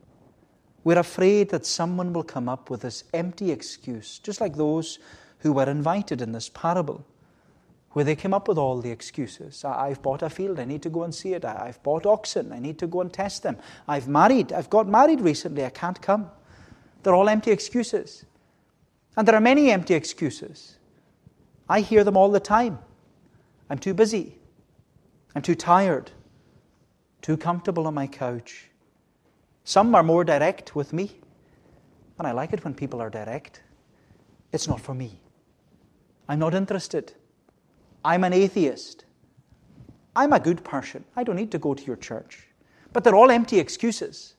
We're 0.85 0.99
afraid 0.99 1.49
that 1.49 1.67
someone 1.67 2.13
will 2.13 2.23
come 2.23 2.49
up 2.49 2.71
with 2.71 2.83
this 2.83 3.05
empty 3.15 3.51
excuse, 3.51 4.19
just 4.19 4.41
like 4.41 4.55
those 4.55 4.99
who 5.39 5.53
were 5.53 5.69
invited 5.69 6.21
in 6.21 6.33
this 6.33 6.49
parable, 6.51 7.05
where 7.93 8.05
they 8.05 8.15
came 8.15 8.35
up 8.35 8.47
with 8.47 8.59
all 8.59 8.81
the 8.81 8.91
excuses. 8.91 9.65
I've 9.65 10.03
bought 10.03 10.23
a 10.23 10.29
field, 10.29 10.61
I 10.61 10.65
need 10.65 10.83
to 10.83 10.91
go 10.91 11.03
and 11.03 11.15
see 11.15 11.33
it. 11.33 11.45
I've 11.45 11.83
bought 11.83 12.05
oxen, 12.05 12.53
I 12.53 12.59
need 12.59 12.79
to 12.81 12.87
go 12.87 13.01
and 13.01 13.13
test 13.13 13.43
them. 13.43 13.57
I've 13.89 14.07
married, 14.07 14.53
I've 14.53 14.71
got 14.71 14.87
married 14.87 15.23
recently, 15.23 15.65
I 15.65 15.71
can't 15.71 16.01
come. 16.01 16.31
They're 17.03 17.15
all 17.15 17.29
empty 17.29 17.51
excuses. 17.51 18.27
And 19.17 19.27
there 19.27 19.35
are 19.35 19.41
many 19.41 19.71
empty 19.71 19.95
excuses. 19.95 20.77
I 21.69 21.81
hear 21.81 22.05
them 22.05 22.17
all 22.17 22.31
the 22.31 22.41
time. 22.41 22.79
I'm 23.71 23.79
too 23.79 23.95
busy. 23.95 24.39
I'm 25.35 25.43
too 25.43 25.55
tired. 25.55 26.11
Too 27.23 27.37
comfortable 27.37 27.87
on 27.87 27.95
my 27.95 28.07
couch. 28.07 28.71
Some 29.65 29.95
are 29.95 30.03
more 30.03 30.23
direct 30.23 30.77
with 30.77 30.93
me. 30.93 31.11
And 32.19 32.29
I 32.29 32.33
like 32.33 32.53
it 32.53 32.63
when 32.63 32.75
people 32.75 33.01
are 33.01 33.11
direct. 33.11 33.63
It's 34.53 34.69
not 34.69 34.81
for 34.81 34.95
me. 34.95 35.21
I'm 36.29 36.39
not 36.39 36.55
interested. 36.55 37.13
I'm 38.05 38.23
an 38.23 38.33
atheist. 38.33 39.05
I'm 40.15 40.33
a 40.33 40.41
good 40.41 40.63
person. 40.63 41.05
I 41.17 41.25
don't 41.25 41.37
need 41.37 41.51
to 41.51 41.59
go 41.59 41.75
to 41.75 41.85
your 41.85 41.97
church. 41.97 42.47
But 42.93 43.03
they're 43.03 43.17
all 43.17 43.31
empty 43.31 43.59
excuses. 43.59 44.36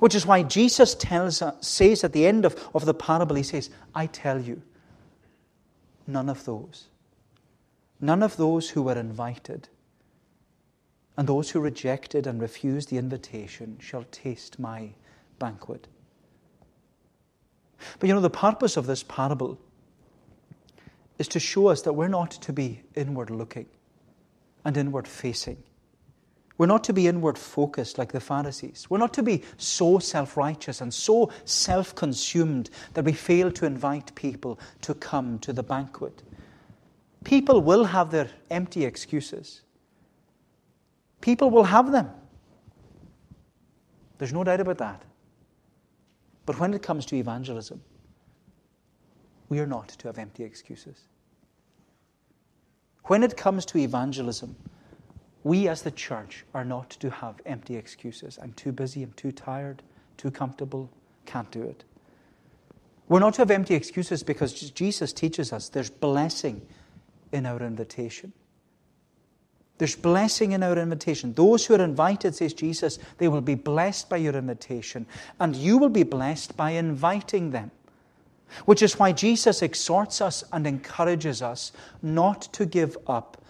Which 0.00 0.14
is 0.14 0.26
why 0.26 0.42
Jesus 0.42 0.94
tells, 0.94 1.40
uh, 1.40 1.58
says 1.60 2.04
at 2.04 2.12
the 2.12 2.26
end 2.26 2.44
of, 2.44 2.68
of 2.74 2.84
the 2.84 2.94
parable, 2.94 3.36
He 3.36 3.42
says, 3.42 3.70
I 3.94 4.06
tell 4.06 4.40
you, 4.40 4.62
none 6.06 6.28
of 6.28 6.44
those, 6.44 6.88
none 8.00 8.22
of 8.22 8.36
those 8.36 8.70
who 8.70 8.82
were 8.82 8.98
invited 8.98 9.68
and 11.18 11.28
those 11.28 11.50
who 11.50 11.60
rejected 11.60 12.28
and 12.28 12.40
refused 12.40 12.90
the 12.90 12.96
invitation 12.96 13.76
shall 13.80 14.04
taste 14.12 14.60
my 14.60 14.90
banquet. 15.40 15.88
But 17.98 18.08
you 18.08 18.14
know, 18.14 18.20
the 18.20 18.30
purpose 18.30 18.76
of 18.76 18.86
this 18.86 19.02
parable 19.02 19.58
is 21.18 21.26
to 21.28 21.40
show 21.40 21.66
us 21.66 21.82
that 21.82 21.94
we're 21.94 22.06
not 22.06 22.30
to 22.30 22.52
be 22.52 22.82
inward 22.94 23.30
looking 23.30 23.66
and 24.64 24.76
inward 24.76 25.08
facing. 25.08 25.62
We're 26.58 26.66
not 26.66 26.82
to 26.84 26.92
be 26.92 27.06
inward 27.06 27.38
focused 27.38 27.98
like 27.98 28.10
the 28.10 28.20
Pharisees. 28.20 28.88
We're 28.90 28.98
not 28.98 29.14
to 29.14 29.22
be 29.22 29.44
so 29.56 30.00
self 30.00 30.36
righteous 30.36 30.80
and 30.80 30.92
so 30.92 31.30
self 31.44 31.94
consumed 31.94 32.70
that 32.94 33.04
we 33.04 33.12
fail 33.12 33.52
to 33.52 33.64
invite 33.64 34.12
people 34.16 34.58
to 34.82 34.94
come 34.94 35.38
to 35.38 35.52
the 35.52 35.62
banquet. 35.62 36.24
People 37.22 37.62
will 37.62 37.84
have 37.84 38.10
their 38.10 38.28
empty 38.50 38.84
excuses. 38.84 39.62
People 41.20 41.50
will 41.50 41.64
have 41.64 41.92
them. 41.92 42.10
There's 44.18 44.32
no 44.32 44.42
doubt 44.42 44.60
about 44.60 44.78
that. 44.78 45.02
But 46.44 46.58
when 46.58 46.74
it 46.74 46.82
comes 46.82 47.06
to 47.06 47.16
evangelism, 47.16 47.80
we 49.48 49.60
are 49.60 49.66
not 49.66 49.88
to 49.88 50.08
have 50.08 50.18
empty 50.18 50.42
excuses. 50.42 51.02
When 53.04 53.22
it 53.22 53.36
comes 53.36 53.64
to 53.66 53.78
evangelism, 53.78 54.56
we 55.44 55.68
as 55.68 55.82
the 55.82 55.90
church 55.90 56.44
are 56.54 56.64
not 56.64 56.90
to 56.90 57.10
have 57.10 57.40
empty 57.46 57.76
excuses. 57.76 58.38
I'm 58.42 58.52
too 58.54 58.72
busy, 58.72 59.02
I'm 59.02 59.12
too 59.12 59.32
tired, 59.32 59.82
too 60.16 60.30
comfortable, 60.30 60.90
can't 61.26 61.50
do 61.50 61.62
it. 61.62 61.84
We're 63.08 63.20
not 63.20 63.34
to 63.34 63.42
have 63.42 63.50
empty 63.50 63.74
excuses 63.74 64.22
because 64.22 64.52
Jesus 64.70 65.12
teaches 65.12 65.52
us 65.52 65.68
there's 65.68 65.90
blessing 65.90 66.60
in 67.32 67.46
our 67.46 67.62
invitation. 67.62 68.32
There's 69.78 69.94
blessing 69.94 70.52
in 70.52 70.62
our 70.62 70.76
invitation. 70.76 71.32
Those 71.34 71.64
who 71.64 71.74
are 71.74 71.82
invited, 71.82 72.34
says 72.34 72.52
Jesus, 72.52 72.98
they 73.18 73.28
will 73.28 73.40
be 73.40 73.54
blessed 73.54 74.08
by 74.08 74.16
your 74.16 74.34
invitation, 74.34 75.06
and 75.38 75.54
you 75.54 75.78
will 75.78 75.88
be 75.88 76.02
blessed 76.02 76.56
by 76.56 76.72
inviting 76.72 77.52
them. 77.52 77.70
Which 78.64 78.82
is 78.82 78.98
why 78.98 79.12
Jesus 79.12 79.62
exhorts 79.62 80.20
us 80.20 80.42
and 80.52 80.66
encourages 80.66 81.42
us 81.42 81.72
not 82.02 82.42
to 82.54 82.66
give 82.66 82.96
up 83.06 83.40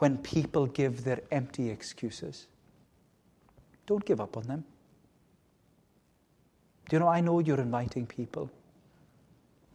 when 0.00 0.16
people 0.18 0.66
give 0.66 1.04
their 1.04 1.20
empty 1.30 1.70
excuses. 1.70 2.46
Don't 3.86 4.04
give 4.04 4.20
up 4.20 4.36
on 4.36 4.44
them. 4.44 4.64
Do 6.88 6.96
you 6.96 7.00
know, 7.00 7.08
I 7.08 7.20
know 7.20 7.38
you're 7.38 7.60
inviting 7.60 8.06
people. 8.06 8.50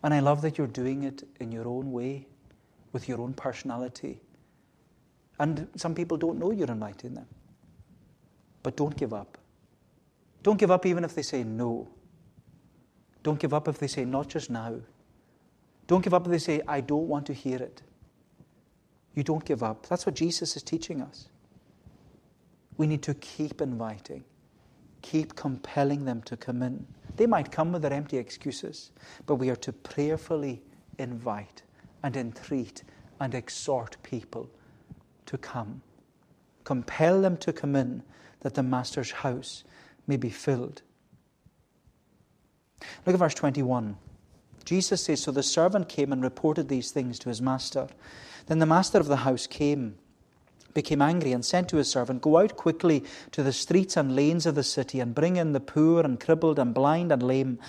And 0.04 0.14
I 0.14 0.20
love 0.20 0.42
that 0.42 0.58
you're 0.58 0.68
doing 0.68 1.04
it 1.04 1.24
in 1.40 1.52
your 1.52 1.68
own 1.68 1.92
way, 1.92 2.28
with 2.92 3.08
your 3.08 3.22
own 3.22 3.34
personality. 3.34 4.20
And 5.40 5.68
some 5.76 5.94
people 5.94 6.18
don't 6.18 6.40
know 6.40 6.52
you're 6.52 6.72
inviting 6.72 7.14
them. 7.14 7.28
But 8.64 8.76
don't 8.78 8.98
give 8.98 9.14
up. 9.14 9.38
Don't 10.42 10.58
give 10.58 10.72
up 10.72 10.86
even 10.86 11.04
if 11.04 11.14
they 11.14 11.22
say 11.22 11.44
no. 11.44 11.88
Don't 13.22 13.40
give 13.40 13.54
up 13.54 13.68
if 13.68 13.78
they 13.78 13.88
say, 13.88 14.06
not 14.06 14.28
just 14.28 14.50
now. 14.50 14.76
Don't 15.88 16.04
give 16.04 16.14
up 16.14 16.26
if 16.26 16.32
they 16.32 16.40
say, 16.40 16.62
I 16.68 16.82
don't 16.82 17.08
want 17.08 17.26
to 17.28 17.34
hear 17.34 17.58
it. 17.58 17.82
You 19.16 19.24
don't 19.24 19.46
give 19.46 19.64
up. 19.64 19.88
That's 19.88 20.06
what 20.06 20.16
Jesus 20.16 20.56
is 20.56 20.64
teaching 20.64 21.02
us. 21.02 21.30
We 22.78 22.88
need 22.88 23.02
to 23.04 23.14
keep 23.14 23.62
inviting, 23.62 24.26
keep 25.02 25.36
compelling 25.36 26.04
them 26.04 26.22
to 26.24 26.36
come 26.36 26.62
in. 26.62 26.86
They 27.16 27.26
might 27.26 27.52
come 27.52 27.72
with 27.72 27.82
their 27.82 27.94
empty 27.94 28.18
excuses, 28.18 28.92
but 29.26 29.36
we 29.36 29.50
are 29.50 29.56
to 29.58 29.72
prayerfully 29.72 30.62
invite 31.00 31.64
and 32.04 32.18
entreat 32.18 32.84
and 33.20 33.34
exhort 33.34 33.96
people 34.04 34.50
to 35.26 35.38
come. 35.38 35.82
Compel 36.66 37.22
them 37.22 37.38
to 37.38 37.54
come 37.54 37.76
in 37.76 38.04
that 38.42 38.56
the 38.56 38.64
Master's 38.64 39.12
house 39.12 39.64
may 40.08 40.18
be 40.18 40.30
filled. 40.30 40.82
Look 43.06 43.14
at 43.14 43.20
verse 43.20 43.34
21. 43.34 43.98
Jesus 44.66 45.04
says, 45.04 45.22
So 45.22 45.32
the 45.32 45.44
servant 45.44 45.88
came 45.88 46.12
and 46.12 46.22
reported 46.24 46.68
these 46.68 46.92
things 46.92 47.20
to 47.20 47.30
his 47.30 47.42
master. 47.42 47.88
Then 48.48 48.60
the 48.60 48.66
master 48.66 49.00
of 49.00 49.08
the 49.08 49.18
house 49.18 49.48
came, 49.48 49.96
became 50.74 51.02
angry, 51.02 51.32
and 51.32 51.44
said 51.44 51.68
to 51.70 51.78
his 51.78 51.90
servant, 51.90 52.22
Go 52.22 52.38
out 52.38 52.56
quickly 52.56 53.04
to 53.32 53.42
the 53.42 53.54
streets 53.54 53.98
and 53.98 54.16
lanes 54.16 54.46
of 54.46 54.56
the 54.56 54.64
city, 54.64 55.00
and 55.00 55.16
bring 55.16 55.36
in 55.38 55.54
the 55.54 55.60
poor 55.60 56.04
and 56.04 56.20
crippled 56.20 56.60
and 56.60 56.74
blind 56.74 57.12
and 57.12 57.24
lame. 57.24 57.60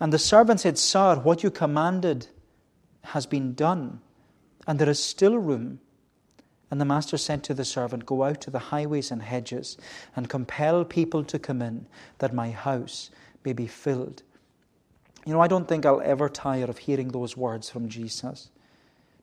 And 0.00 0.12
the 0.12 0.18
servant 0.18 0.60
said, 0.60 0.78
Sir, 0.78 1.16
what 1.16 1.42
you 1.42 1.50
commanded 1.50 2.28
has 3.02 3.26
been 3.26 3.54
done, 3.54 4.00
and 4.66 4.78
there 4.78 4.88
is 4.88 5.02
still 5.02 5.36
room. 5.36 5.80
And 6.70 6.80
the 6.80 6.86
master 6.86 7.18
said 7.18 7.44
to 7.44 7.54
the 7.54 7.64
servant, 7.64 8.06
Go 8.06 8.24
out 8.24 8.40
to 8.42 8.50
the 8.50 8.58
highways 8.58 9.10
and 9.10 9.22
hedges, 9.22 9.76
and 10.16 10.30
compel 10.30 10.84
people 10.84 11.22
to 11.24 11.38
come 11.38 11.60
in, 11.60 11.86
that 12.18 12.32
my 12.32 12.50
house 12.50 13.10
may 13.44 13.52
be 13.52 13.66
filled. 13.66 14.22
You 15.26 15.34
know, 15.34 15.40
I 15.40 15.48
don't 15.48 15.68
think 15.68 15.84
I'll 15.84 16.00
ever 16.02 16.28
tire 16.28 16.64
of 16.64 16.78
hearing 16.78 17.08
those 17.08 17.36
words 17.36 17.68
from 17.68 17.88
Jesus 17.88 18.50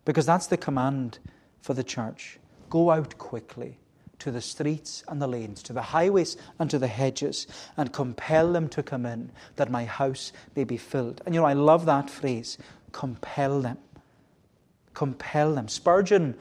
because 0.06 0.26
that's 0.26 0.48
the 0.48 0.58
command 0.58 1.20
for 1.62 1.74
the 1.74 1.84
church. 1.84 2.40
Go 2.70 2.92
out 2.92 3.18
quickly 3.18 3.78
to 4.20 4.32
the 4.32 4.42
streets 4.42 5.04
and 5.08 5.22
the 5.22 5.28
lanes, 5.28 5.64
to 5.64 5.74
the 5.74 5.82
highways 5.82 6.38
and 6.60 6.70
to 6.70 6.78
the 6.78 6.88
hedges, 6.88 7.48
and 7.76 7.92
compel 7.92 8.54
them 8.54 8.70
to 8.70 8.84
come 8.84 9.06
in 9.06 9.32
that 9.56 9.72
my 9.72 9.86
house 9.86 10.32
may 10.56 10.64
be 10.64 10.78
filled. 10.78 11.22
And 11.26 11.34
you 11.34 11.42
know, 11.42 11.48
I 11.48 11.54
love 11.54 11.86
that 11.86 12.10
phrase 12.10 12.58
compel 12.92 13.62
them. 13.62 13.78
Compel 14.94 15.56
them. 15.56 15.68
Spurgeon 15.68 16.36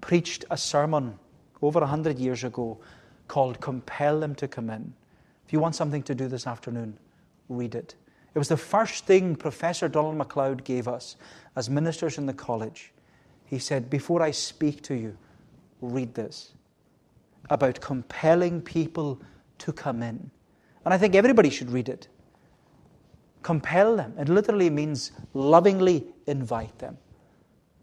preached 0.00 0.44
a 0.50 0.56
sermon 0.56 1.18
over 1.62 1.80
a 1.80 1.86
hundred 1.86 2.18
years 2.18 2.44
ago 2.44 2.78
called 3.26 3.60
Compel 3.60 4.20
Them 4.20 4.34
to 4.36 4.46
Come 4.46 4.70
In. 4.70 4.92
If 5.46 5.52
you 5.52 5.60
want 5.60 5.74
something 5.74 6.02
to 6.04 6.14
do 6.14 6.28
this 6.28 6.46
afternoon, 6.46 6.98
read 7.48 7.74
it. 7.74 7.94
It 8.34 8.38
was 8.38 8.48
the 8.48 8.56
first 8.56 9.06
thing 9.06 9.34
Professor 9.34 9.88
Donald 9.88 10.16
MacLeod 10.16 10.64
gave 10.64 10.88
us 10.88 11.16
as 11.56 11.70
ministers 11.70 12.18
in 12.18 12.26
the 12.26 12.34
college. 12.34 12.92
He 13.44 13.58
said, 13.58 13.90
Before 13.90 14.22
I 14.22 14.30
speak 14.30 14.82
to 14.82 14.94
you, 14.94 15.16
read 15.80 16.14
this 16.14 16.52
about 17.50 17.80
compelling 17.80 18.60
people 18.60 19.20
to 19.58 19.72
come 19.72 20.02
in. 20.02 20.30
And 20.84 20.94
I 20.94 20.98
think 20.98 21.14
everybody 21.14 21.50
should 21.50 21.70
read 21.70 21.88
it. 21.88 22.08
Compel 23.42 23.96
them. 23.96 24.14
It 24.18 24.28
literally 24.28 24.70
means 24.70 25.12
lovingly 25.34 26.06
invite 26.26 26.78
them. 26.78 26.96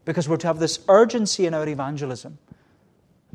Because 0.05 0.27
we're 0.27 0.37
to 0.37 0.47
have 0.47 0.59
this 0.59 0.79
urgency 0.87 1.45
in 1.45 1.53
our 1.53 1.67
evangelism. 1.67 2.37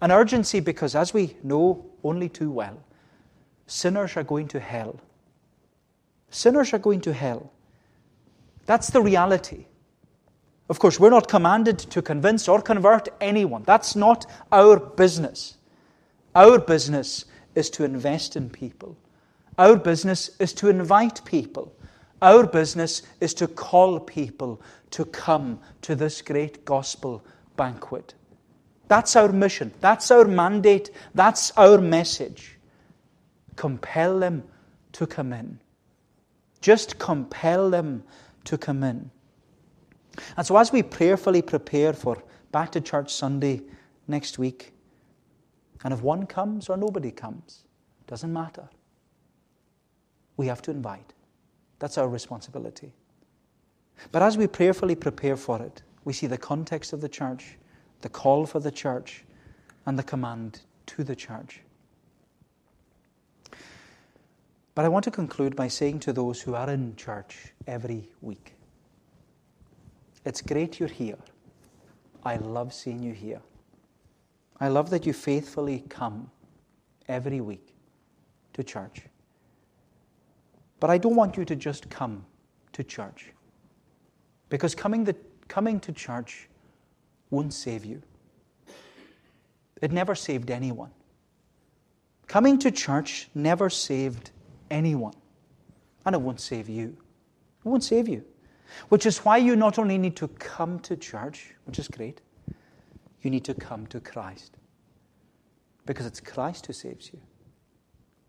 An 0.02 0.10
urgency 0.10 0.60
because, 0.60 0.94
as 0.94 1.14
we 1.14 1.36
know 1.42 1.86
only 2.02 2.28
too 2.28 2.50
well, 2.50 2.82
sinners 3.66 4.16
are 4.16 4.24
going 4.24 4.48
to 4.48 4.60
hell. 4.60 5.00
Sinners 6.30 6.72
are 6.74 6.78
going 6.78 7.00
to 7.02 7.12
hell. 7.12 7.52
That's 8.66 8.90
the 8.90 9.00
reality. 9.00 9.66
Of 10.68 10.80
course, 10.80 10.98
we're 10.98 11.10
not 11.10 11.28
commanded 11.28 11.78
to 11.78 12.02
convince 12.02 12.48
or 12.48 12.60
convert 12.60 13.08
anyone. 13.20 13.62
That's 13.64 13.94
not 13.94 14.26
our 14.50 14.78
business. 14.78 15.56
Our 16.34 16.58
business 16.58 17.24
is 17.54 17.70
to 17.70 17.84
invest 17.84 18.36
in 18.36 18.50
people. 18.50 18.96
Our 19.58 19.76
business 19.76 20.30
is 20.38 20.52
to 20.54 20.68
invite 20.68 21.24
people. 21.24 21.72
Our 22.20 22.46
business 22.46 23.02
is 23.20 23.32
to 23.34 23.46
call 23.46 24.00
people 24.00 24.60
to 24.90 25.04
come 25.04 25.60
to 25.82 25.94
this 25.94 26.20
great 26.20 26.64
gospel 26.64 27.24
banquet. 27.56 28.14
That's 28.88 29.16
our 29.16 29.32
mission. 29.32 29.72
That's 29.80 30.10
our 30.10 30.24
mandate. 30.24 30.90
That's 31.14 31.52
our 31.52 31.78
message. 31.78 32.58
Compel 33.56 34.18
them 34.18 34.44
to 34.92 35.06
come 35.06 35.32
in. 35.32 35.60
Just 36.60 36.98
compel 36.98 37.70
them 37.70 38.02
to 38.44 38.58
come 38.58 38.82
in. 38.82 39.10
And 40.36 40.46
so, 40.46 40.56
as 40.56 40.72
we 40.72 40.82
prayerfully 40.82 41.42
prepare 41.42 41.92
for 41.92 42.22
Back 42.52 42.72
to 42.72 42.80
Church 42.80 43.12
Sunday 43.12 43.62
next 44.08 44.38
week, 44.38 44.72
and 45.84 45.92
if 45.92 46.02
one 46.02 46.26
comes 46.26 46.68
or 46.68 46.76
nobody 46.76 47.10
comes, 47.10 47.64
doesn't 48.06 48.32
matter. 48.32 48.68
We 50.36 50.46
have 50.46 50.62
to 50.62 50.70
invite. 50.70 51.12
That's 51.78 51.98
our 51.98 52.08
responsibility. 52.08 52.92
But 54.12 54.22
as 54.22 54.36
we 54.36 54.46
prayerfully 54.46 54.94
prepare 54.94 55.36
for 55.36 55.60
it, 55.62 55.82
we 56.04 56.12
see 56.12 56.26
the 56.26 56.38
context 56.38 56.92
of 56.92 57.00
the 57.00 57.08
church, 57.08 57.56
the 58.00 58.08
call 58.08 58.46
for 58.46 58.60
the 58.60 58.70
church, 58.70 59.24
and 59.86 59.98
the 59.98 60.02
command 60.02 60.60
to 60.86 61.04
the 61.04 61.16
church. 61.16 61.60
But 64.74 64.84
I 64.84 64.88
want 64.88 65.04
to 65.04 65.10
conclude 65.10 65.56
by 65.56 65.68
saying 65.68 66.00
to 66.00 66.12
those 66.12 66.40
who 66.40 66.54
are 66.54 66.68
in 66.68 66.96
church 66.96 67.54
every 67.66 68.10
week 68.20 68.55
it's 70.26 70.42
great 70.42 70.80
you're 70.80 70.88
here. 70.88 71.16
I 72.24 72.36
love 72.36 72.74
seeing 72.74 73.00
you 73.00 73.12
here. 73.12 73.40
I 74.58 74.68
love 74.68 74.90
that 74.90 75.06
you 75.06 75.12
faithfully 75.12 75.84
come 75.88 76.30
every 77.06 77.40
week 77.40 77.72
to 78.54 78.64
church. 78.64 79.02
But 80.80 80.90
I 80.90 80.98
don't 80.98 81.14
want 81.14 81.36
you 81.36 81.44
to 81.44 81.54
just 81.54 81.88
come 81.88 82.26
to 82.72 82.82
church. 82.82 83.32
Because 84.48 84.74
coming, 84.74 85.04
the, 85.04 85.14
coming 85.46 85.78
to 85.80 85.92
church 85.92 86.48
won't 87.30 87.54
save 87.54 87.84
you. 87.84 88.02
It 89.80 89.92
never 89.92 90.16
saved 90.16 90.50
anyone. 90.50 90.90
Coming 92.26 92.58
to 92.58 92.72
church 92.72 93.28
never 93.34 93.70
saved 93.70 94.32
anyone. 94.72 95.14
And 96.04 96.16
it 96.16 96.20
won't 96.20 96.40
save 96.40 96.68
you. 96.68 96.96
It 97.64 97.68
won't 97.68 97.84
save 97.84 98.08
you. 98.08 98.24
Which 98.88 99.06
is 99.06 99.18
why 99.18 99.38
you 99.38 99.56
not 99.56 99.78
only 99.78 99.98
need 99.98 100.16
to 100.16 100.28
come 100.28 100.78
to 100.80 100.96
church, 100.96 101.54
which 101.64 101.78
is 101.78 101.88
great, 101.88 102.20
you 103.22 103.30
need 103.30 103.44
to 103.44 103.54
come 103.54 103.86
to 103.88 104.00
Christ. 104.00 104.56
Because 105.84 106.06
it's 106.06 106.20
Christ 106.20 106.66
who 106.66 106.72
saves 106.72 107.10
you, 107.12 107.20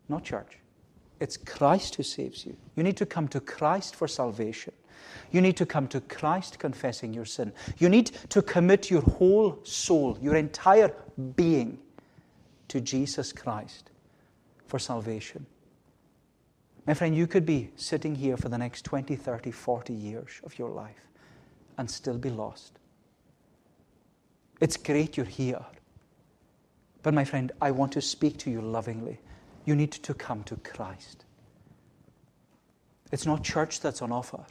not 0.10 0.24
church. 0.24 0.58
It's 1.20 1.38
Christ 1.38 1.96
who 1.96 2.04
saves 2.04 2.46
you. 2.46 2.56
You 2.76 2.84
need 2.84 2.98
to 2.98 3.06
come 3.06 3.28
to 3.30 3.40
Christ 3.40 3.96
for 3.96 4.08
salvation. 4.08 4.74
You 5.32 5.42
need 5.42 5.58
to 5.58 5.66
come 5.66 5.88
to 5.90 6.02
Christ 6.02 6.60
confessing 6.60 7.14
your 7.14 7.26
sin. 7.26 7.52
You 7.78 7.90
need 7.90 8.12
to 8.30 8.42
commit 8.42 8.92
your 8.92 9.02
whole 9.02 9.60
soul, 9.64 10.18
your 10.22 10.36
entire 10.36 10.94
being, 11.36 11.80
to 12.68 12.82
Jesus 12.82 13.32
Christ 13.32 13.90
for 14.68 14.78
salvation. 14.78 15.46
My 16.88 16.94
friend, 16.94 17.14
you 17.14 17.28
could 17.28 17.46
be 17.46 17.70
sitting 17.76 18.16
here 18.16 18.38
for 18.38 18.48
the 18.48 18.58
next 18.58 18.86
20, 18.86 19.18
30, 19.18 19.52
40 19.52 19.94
years 19.94 20.40
of 20.46 20.58
your 20.58 20.70
life 20.70 21.10
and 21.78 21.92
still 21.92 22.18
be 22.18 22.30
lost. 22.30 22.80
It's 24.62 24.78
great 24.78 25.18
you're 25.18 25.26
here. 25.26 25.64
But, 27.04 27.14
my 27.14 27.26
friend, 27.26 27.52
I 27.62 27.72
want 27.72 27.92
to 27.92 28.02
speak 28.02 28.38
to 28.40 28.50
you 28.50 28.62
lovingly. 28.62 29.20
You 29.66 29.76
need 29.76 29.92
to 29.92 30.14
come 30.14 30.44
to 30.46 30.56
Christ. 30.56 31.26
It's 33.12 33.26
not 33.26 33.44
church 33.44 33.82
that's 33.82 34.02
on 34.02 34.14
offer, 34.14 34.46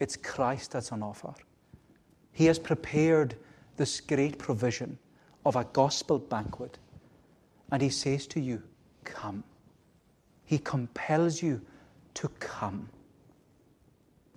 it's 0.00 0.16
Christ 0.16 0.72
that's 0.72 0.90
on 0.90 1.02
offer. 1.02 1.32
He 2.32 2.46
has 2.46 2.58
prepared 2.58 3.36
this 3.76 4.00
great 4.00 4.36
provision 4.36 4.98
of 5.46 5.54
a 5.54 5.64
gospel 5.72 6.18
banquet. 6.18 6.78
And 7.70 7.80
He 7.80 7.88
says 7.88 8.26
to 8.28 8.40
you, 8.40 8.62
Come. 9.04 9.44
He 10.52 10.58
compels 10.58 11.40
you 11.40 11.62
to 12.12 12.28
come. 12.38 12.90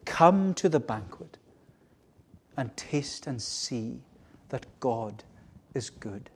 Come 0.06 0.54
to 0.54 0.70
the 0.70 0.80
banquet 0.80 1.38
and 2.56 2.74
taste 2.78 3.28
and 3.28 3.42
see 3.42 4.00
that 4.48 4.66
God 4.80 5.26
is 5.74 5.90
good. 5.90 6.30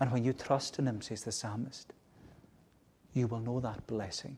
And 0.00 0.12
when 0.12 0.22
you 0.22 0.34
trust 0.34 0.78
in 0.78 0.86
Him, 0.86 1.00
says 1.00 1.24
the 1.24 1.32
psalmist, 1.32 1.94
you 3.14 3.26
will 3.26 3.40
know 3.40 3.58
that 3.58 3.86
blessing 3.86 4.36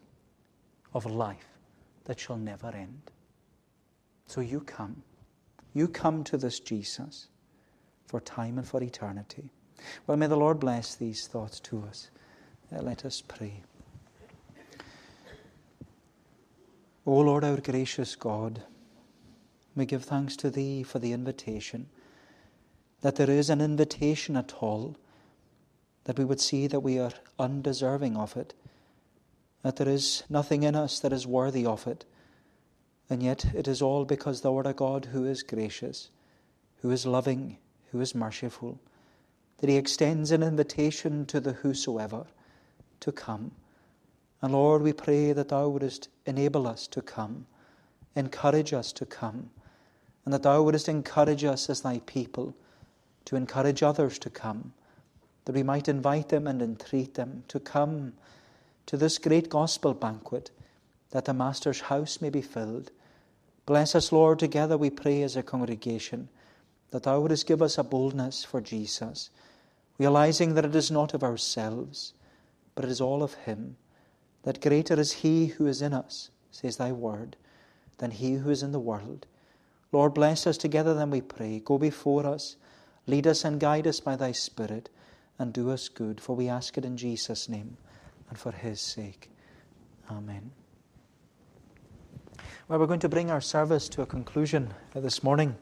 of 0.94 1.04
life 1.04 1.58
that 2.04 2.20
shall 2.20 2.36
never 2.36 2.68
end. 2.68 3.10
So 4.28 4.40
you 4.40 4.60
come. 4.60 5.02
You 5.74 5.88
come 5.88 6.22
to 6.22 6.36
this 6.36 6.60
Jesus 6.60 7.26
for 8.06 8.20
time 8.20 8.58
and 8.58 8.68
for 8.68 8.80
eternity. 8.80 9.50
Well, 10.06 10.16
may 10.16 10.28
the 10.28 10.36
Lord 10.36 10.60
bless 10.60 10.94
these 10.94 11.26
thoughts 11.26 11.58
to 11.58 11.82
us. 11.88 12.10
Uh, 12.72 12.80
let 12.80 13.04
us 13.04 13.20
pray. 13.26 13.64
O 17.08 17.20
Lord, 17.20 17.42
our 17.42 17.56
gracious 17.56 18.14
God, 18.16 18.64
we 19.74 19.86
give 19.86 20.04
thanks 20.04 20.36
to 20.36 20.50
Thee 20.50 20.82
for 20.82 20.98
the 20.98 21.14
invitation, 21.14 21.88
that 23.00 23.16
there 23.16 23.30
is 23.30 23.48
an 23.48 23.62
invitation 23.62 24.36
at 24.36 24.52
all, 24.60 24.94
that 26.04 26.18
we 26.18 26.26
would 26.26 26.38
see 26.38 26.66
that 26.66 26.80
we 26.80 26.98
are 26.98 27.12
undeserving 27.38 28.14
of 28.18 28.36
it, 28.36 28.52
that 29.62 29.76
there 29.76 29.88
is 29.88 30.22
nothing 30.28 30.64
in 30.64 30.76
us 30.76 31.00
that 31.00 31.14
is 31.14 31.26
worthy 31.26 31.64
of 31.64 31.86
it, 31.86 32.04
and 33.08 33.22
yet 33.22 33.54
it 33.54 33.66
is 33.66 33.80
all 33.80 34.04
because 34.04 34.42
Thou 34.42 34.58
art 34.58 34.66
a 34.66 34.74
God 34.74 35.06
who 35.06 35.24
is 35.24 35.42
gracious, 35.42 36.10
who 36.82 36.90
is 36.90 37.06
loving, 37.06 37.56
who 37.90 38.02
is 38.02 38.14
merciful, 38.14 38.78
that 39.60 39.70
He 39.70 39.78
extends 39.78 40.30
an 40.30 40.42
invitation 40.42 41.24
to 41.24 41.40
the 41.40 41.54
whosoever 41.54 42.26
to 43.00 43.12
come 43.12 43.52
and 44.40 44.52
Lord, 44.52 44.82
we 44.82 44.92
pray 44.92 45.32
that 45.32 45.48
Thou 45.48 45.68
wouldest 45.68 46.08
enable 46.24 46.68
us 46.68 46.86
to 46.88 47.02
come, 47.02 47.46
encourage 48.14 48.72
us 48.72 48.92
to 48.92 49.04
come, 49.04 49.50
and 50.24 50.32
that 50.32 50.44
Thou 50.44 50.62
wouldest 50.62 50.88
encourage 50.88 51.42
us 51.42 51.68
as 51.68 51.80
Thy 51.80 52.00
people 52.06 52.54
to 53.24 53.34
encourage 53.34 53.82
others 53.82 54.18
to 54.20 54.30
come, 54.30 54.72
that 55.44 55.54
we 55.54 55.64
might 55.64 55.88
invite 55.88 56.28
them 56.28 56.46
and 56.46 56.62
entreat 56.62 57.14
them 57.14 57.42
to 57.48 57.58
come 57.58 58.12
to 58.86 58.96
this 58.96 59.18
great 59.18 59.48
gospel 59.48 59.92
banquet, 59.92 60.52
that 61.10 61.24
the 61.24 61.34
Master's 61.34 61.80
house 61.80 62.20
may 62.20 62.30
be 62.30 62.42
filled. 62.42 62.92
Bless 63.66 63.94
us, 63.96 64.12
Lord, 64.12 64.38
together 64.38 64.78
we 64.78 64.88
pray 64.88 65.22
as 65.22 65.36
a 65.36 65.42
congregation, 65.42 66.28
that 66.90 67.02
Thou 67.02 67.20
wouldest 67.20 67.46
give 67.48 67.60
us 67.60 67.76
a 67.76 67.82
boldness 67.82 68.44
for 68.44 68.60
Jesus, 68.60 69.30
realizing 69.98 70.54
that 70.54 70.64
it 70.64 70.76
is 70.76 70.92
not 70.92 71.12
of 71.12 71.24
ourselves, 71.24 72.14
but 72.76 72.84
it 72.84 72.90
is 72.90 73.00
all 73.00 73.24
of 73.24 73.34
Him 73.34 73.76
that 74.48 74.62
greater 74.62 74.98
is 74.98 75.12
He 75.12 75.48
who 75.48 75.66
is 75.66 75.82
in 75.82 75.92
us, 75.92 76.30
says 76.50 76.78
Thy 76.78 76.90
word, 76.90 77.36
than 77.98 78.12
he 78.12 78.36
who 78.36 78.48
is 78.48 78.62
in 78.62 78.72
the 78.72 78.80
world. 78.80 79.26
Lord, 79.92 80.14
bless 80.14 80.46
us 80.46 80.56
together, 80.56 80.94
then 80.94 81.10
we 81.10 81.20
pray. 81.20 81.60
Go 81.62 81.76
before 81.76 82.24
us, 82.24 82.56
lead 83.06 83.26
us 83.26 83.44
and 83.44 83.60
guide 83.60 83.86
us 83.86 84.00
by 84.00 84.16
Thy 84.16 84.32
Spirit, 84.32 84.88
and 85.38 85.52
do 85.52 85.70
us 85.70 85.90
good, 85.90 86.18
for 86.18 86.34
we 86.34 86.48
ask 86.48 86.78
it 86.78 86.86
in 86.86 86.96
Jesus' 86.96 87.46
name 87.46 87.76
and 88.30 88.38
for 88.38 88.52
His 88.52 88.80
sake. 88.80 89.28
Amen. 90.10 90.50
Well, 92.68 92.78
we're 92.78 92.86
going 92.86 93.00
to 93.00 93.08
bring 93.10 93.30
our 93.30 93.42
service 93.42 93.86
to 93.90 94.00
a 94.00 94.06
conclusion 94.06 94.72
this 94.94 95.22
morning. 95.22 95.54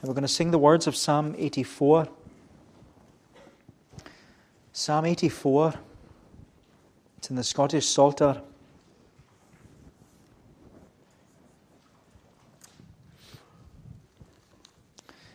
And 0.00 0.08
we're 0.08 0.14
going 0.14 0.22
to 0.22 0.28
sing 0.28 0.50
the 0.50 0.58
words 0.58 0.88
of 0.88 0.96
Psalm 0.96 1.36
84. 1.38 2.08
Psalm 4.72 5.04
84. 5.04 5.74
It's 7.18 7.30
in 7.30 7.36
the 7.36 7.44
Scottish 7.44 7.86
Psalter. 7.86 8.42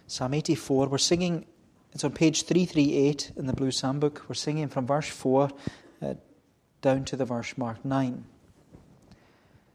Psalm 0.08 0.34
84. 0.34 0.88
We're 0.88 0.98
singing, 0.98 1.46
it's 1.94 2.04
on 2.04 2.12
page 2.12 2.44
338 2.44 3.32
in 3.38 3.48
the 3.48 3.54
Blue 3.54 3.72
Psalm 3.72 4.00
Book. 4.00 4.26
We're 4.28 4.36
singing 4.36 4.68
from 4.68 4.86
verse 4.86 5.08
4 5.08 5.50
uh, 6.02 6.14
down 6.82 7.06
to 7.06 7.16
the 7.16 7.26
verse 7.26 7.58
mark 7.58 7.84
9. 7.86 8.26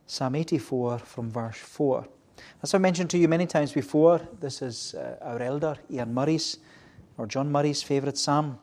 Psalm 0.06 0.34
84 0.34 0.98
from 0.98 1.30
verse 1.30 1.56
4. 1.56 2.06
As 2.62 2.74
I 2.74 2.78
mentioned 2.78 3.10
to 3.10 3.18
you 3.18 3.28
many 3.28 3.46
times 3.46 3.72
before, 3.72 4.20
this 4.40 4.62
is 4.62 4.94
uh, 4.94 5.16
our 5.22 5.40
elder, 5.40 5.76
Ian 5.90 6.14
Murray's, 6.14 6.58
or 7.18 7.26
John 7.26 7.50
Murray's 7.50 7.82
favourite 7.82 8.18
psalm. 8.18 8.58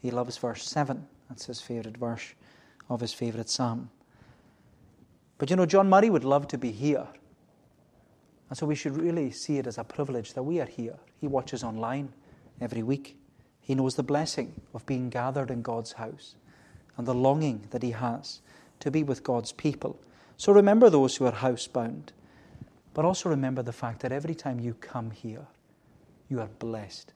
He 0.00 0.10
loves 0.10 0.36
verse 0.36 0.64
7. 0.64 1.06
That's 1.28 1.46
his 1.46 1.60
favourite 1.60 1.96
verse 1.96 2.34
of 2.92 3.00
his 3.00 3.12
favourite 3.12 3.48
psalm. 3.48 3.90
But 5.38 5.50
you 5.50 5.56
know, 5.56 5.66
John 5.66 5.88
Murray 5.88 6.10
would 6.10 6.24
love 6.24 6.46
to 6.48 6.58
be 6.58 6.70
here. 6.70 7.06
And 8.48 8.58
so 8.58 8.66
we 8.66 8.74
should 8.74 8.96
really 8.96 9.30
see 9.30 9.58
it 9.58 9.66
as 9.66 9.78
a 9.78 9.84
privilege 9.84 10.34
that 10.34 10.42
we 10.42 10.60
are 10.60 10.66
here. 10.66 10.96
He 11.20 11.26
watches 11.26 11.64
online 11.64 12.12
every 12.60 12.82
week. 12.82 13.16
He 13.60 13.74
knows 13.74 13.94
the 13.94 14.02
blessing 14.02 14.52
of 14.74 14.84
being 14.86 15.08
gathered 15.08 15.50
in 15.50 15.62
God's 15.62 15.92
house 15.92 16.34
and 16.96 17.06
the 17.06 17.14
longing 17.14 17.66
that 17.70 17.82
he 17.82 17.92
has 17.92 18.40
to 18.80 18.90
be 18.90 19.02
with 19.02 19.24
God's 19.24 19.52
people. 19.52 19.98
So 20.36 20.52
remember 20.52 20.90
those 20.90 21.16
who 21.16 21.24
are 21.24 21.32
housebound, 21.32 22.10
but 22.94 23.04
also 23.04 23.28
remember 23.28 23.62
the 23.62 23.72
fact 23.72 24.00
that 24.00 24.12
every 24.12 24.34
time 24.34 24.60
you 24.60 24.74
come 24.74 25.10
here, 25.10 25.46
you 26.28 26.40
are 26.40 26.50
blessed. 26.58 27.12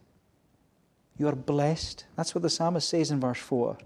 You 1.19 1.29
are 1.29 1.35
blessed. 1.35 2.07
That's 2.17 2.35
what 2.35 2.43
the 2.43 2.51
psalmist 2.51 2.89
says 2.89 3.11
in 3.11 3.21
verse 3.21 3.39
4. 3.39 3.77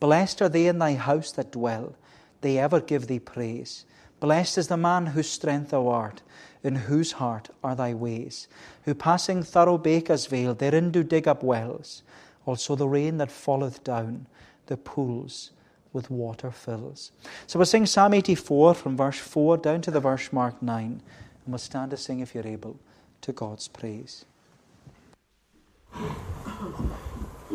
Blessed 0.00 0.40
are 0.42 0.48
they 0.48 0.66
in 0.66 0.78
thy 0.78 0.94
house 0.94 1.30
that 1.32 1.52
dwell, 1.52 1.94
they 2.40 2.58
ever 2.58 2.80
give 2.80 3.06
thee 3.06 3.18
praise. 3.18 3.84
Blessed 4.18 4.58
is 4.58 4.68
the 4.68 4.76
man 4.76 5.06
whose 5.06 5.28
strength 5.28 5.70
thou 5.70 5.88
art, 5.88 6.22
in 6.62 6.74
whose 6.74 7.12
heart 7.12 7.50
are 7.62 7.74
thy 7.74 7.94
ways, 7.94 8.48
who 8.84 8.94
passing 8.94 9.42
thorough 9.42 9.78
Baca's 9.78 10.26
vale, 10.26 10.54
therein 10.54 10.90
do 10.90 11.02
dig 11.02 11.28
up 11.28 11.42
wells. 11.42 12.02
Also 12.46 12.74
the 12.74 12.88
rain 12.88 13.18
that 13.18 13.30
falleth 13.30 13.84
down, 13.84 14.26
the 14.66 14.76
pools 14.76 15.50
with 15.92 16.10
water 16.10 16.50
fills. 16.50 17.12
So 17.46 17.58
we'll 17.58 17.66
sing 17.66 17.86
Psalm 17.86 18.14
84 18.14 18.74
from 18.74 18.96
verse 18.96 19.18
4 19.18 19.58
down 19.58 19.80
to 19.82 19.90
the 19.90 20.00
verse 20.00 20.32
mark 20.32 20.62
9, 20.62 20.84
and 20.84 21.02
we'll 21.46 21.58
stand 21.58 21.90
to 21.90 21.96
sing, 21.96 22.20
if 22.20 22.34
you're 22.34 22.46
able, 22.46 22.78
to 23.22 23.32
God's 23.32 23.68
praise. 23.68 24.24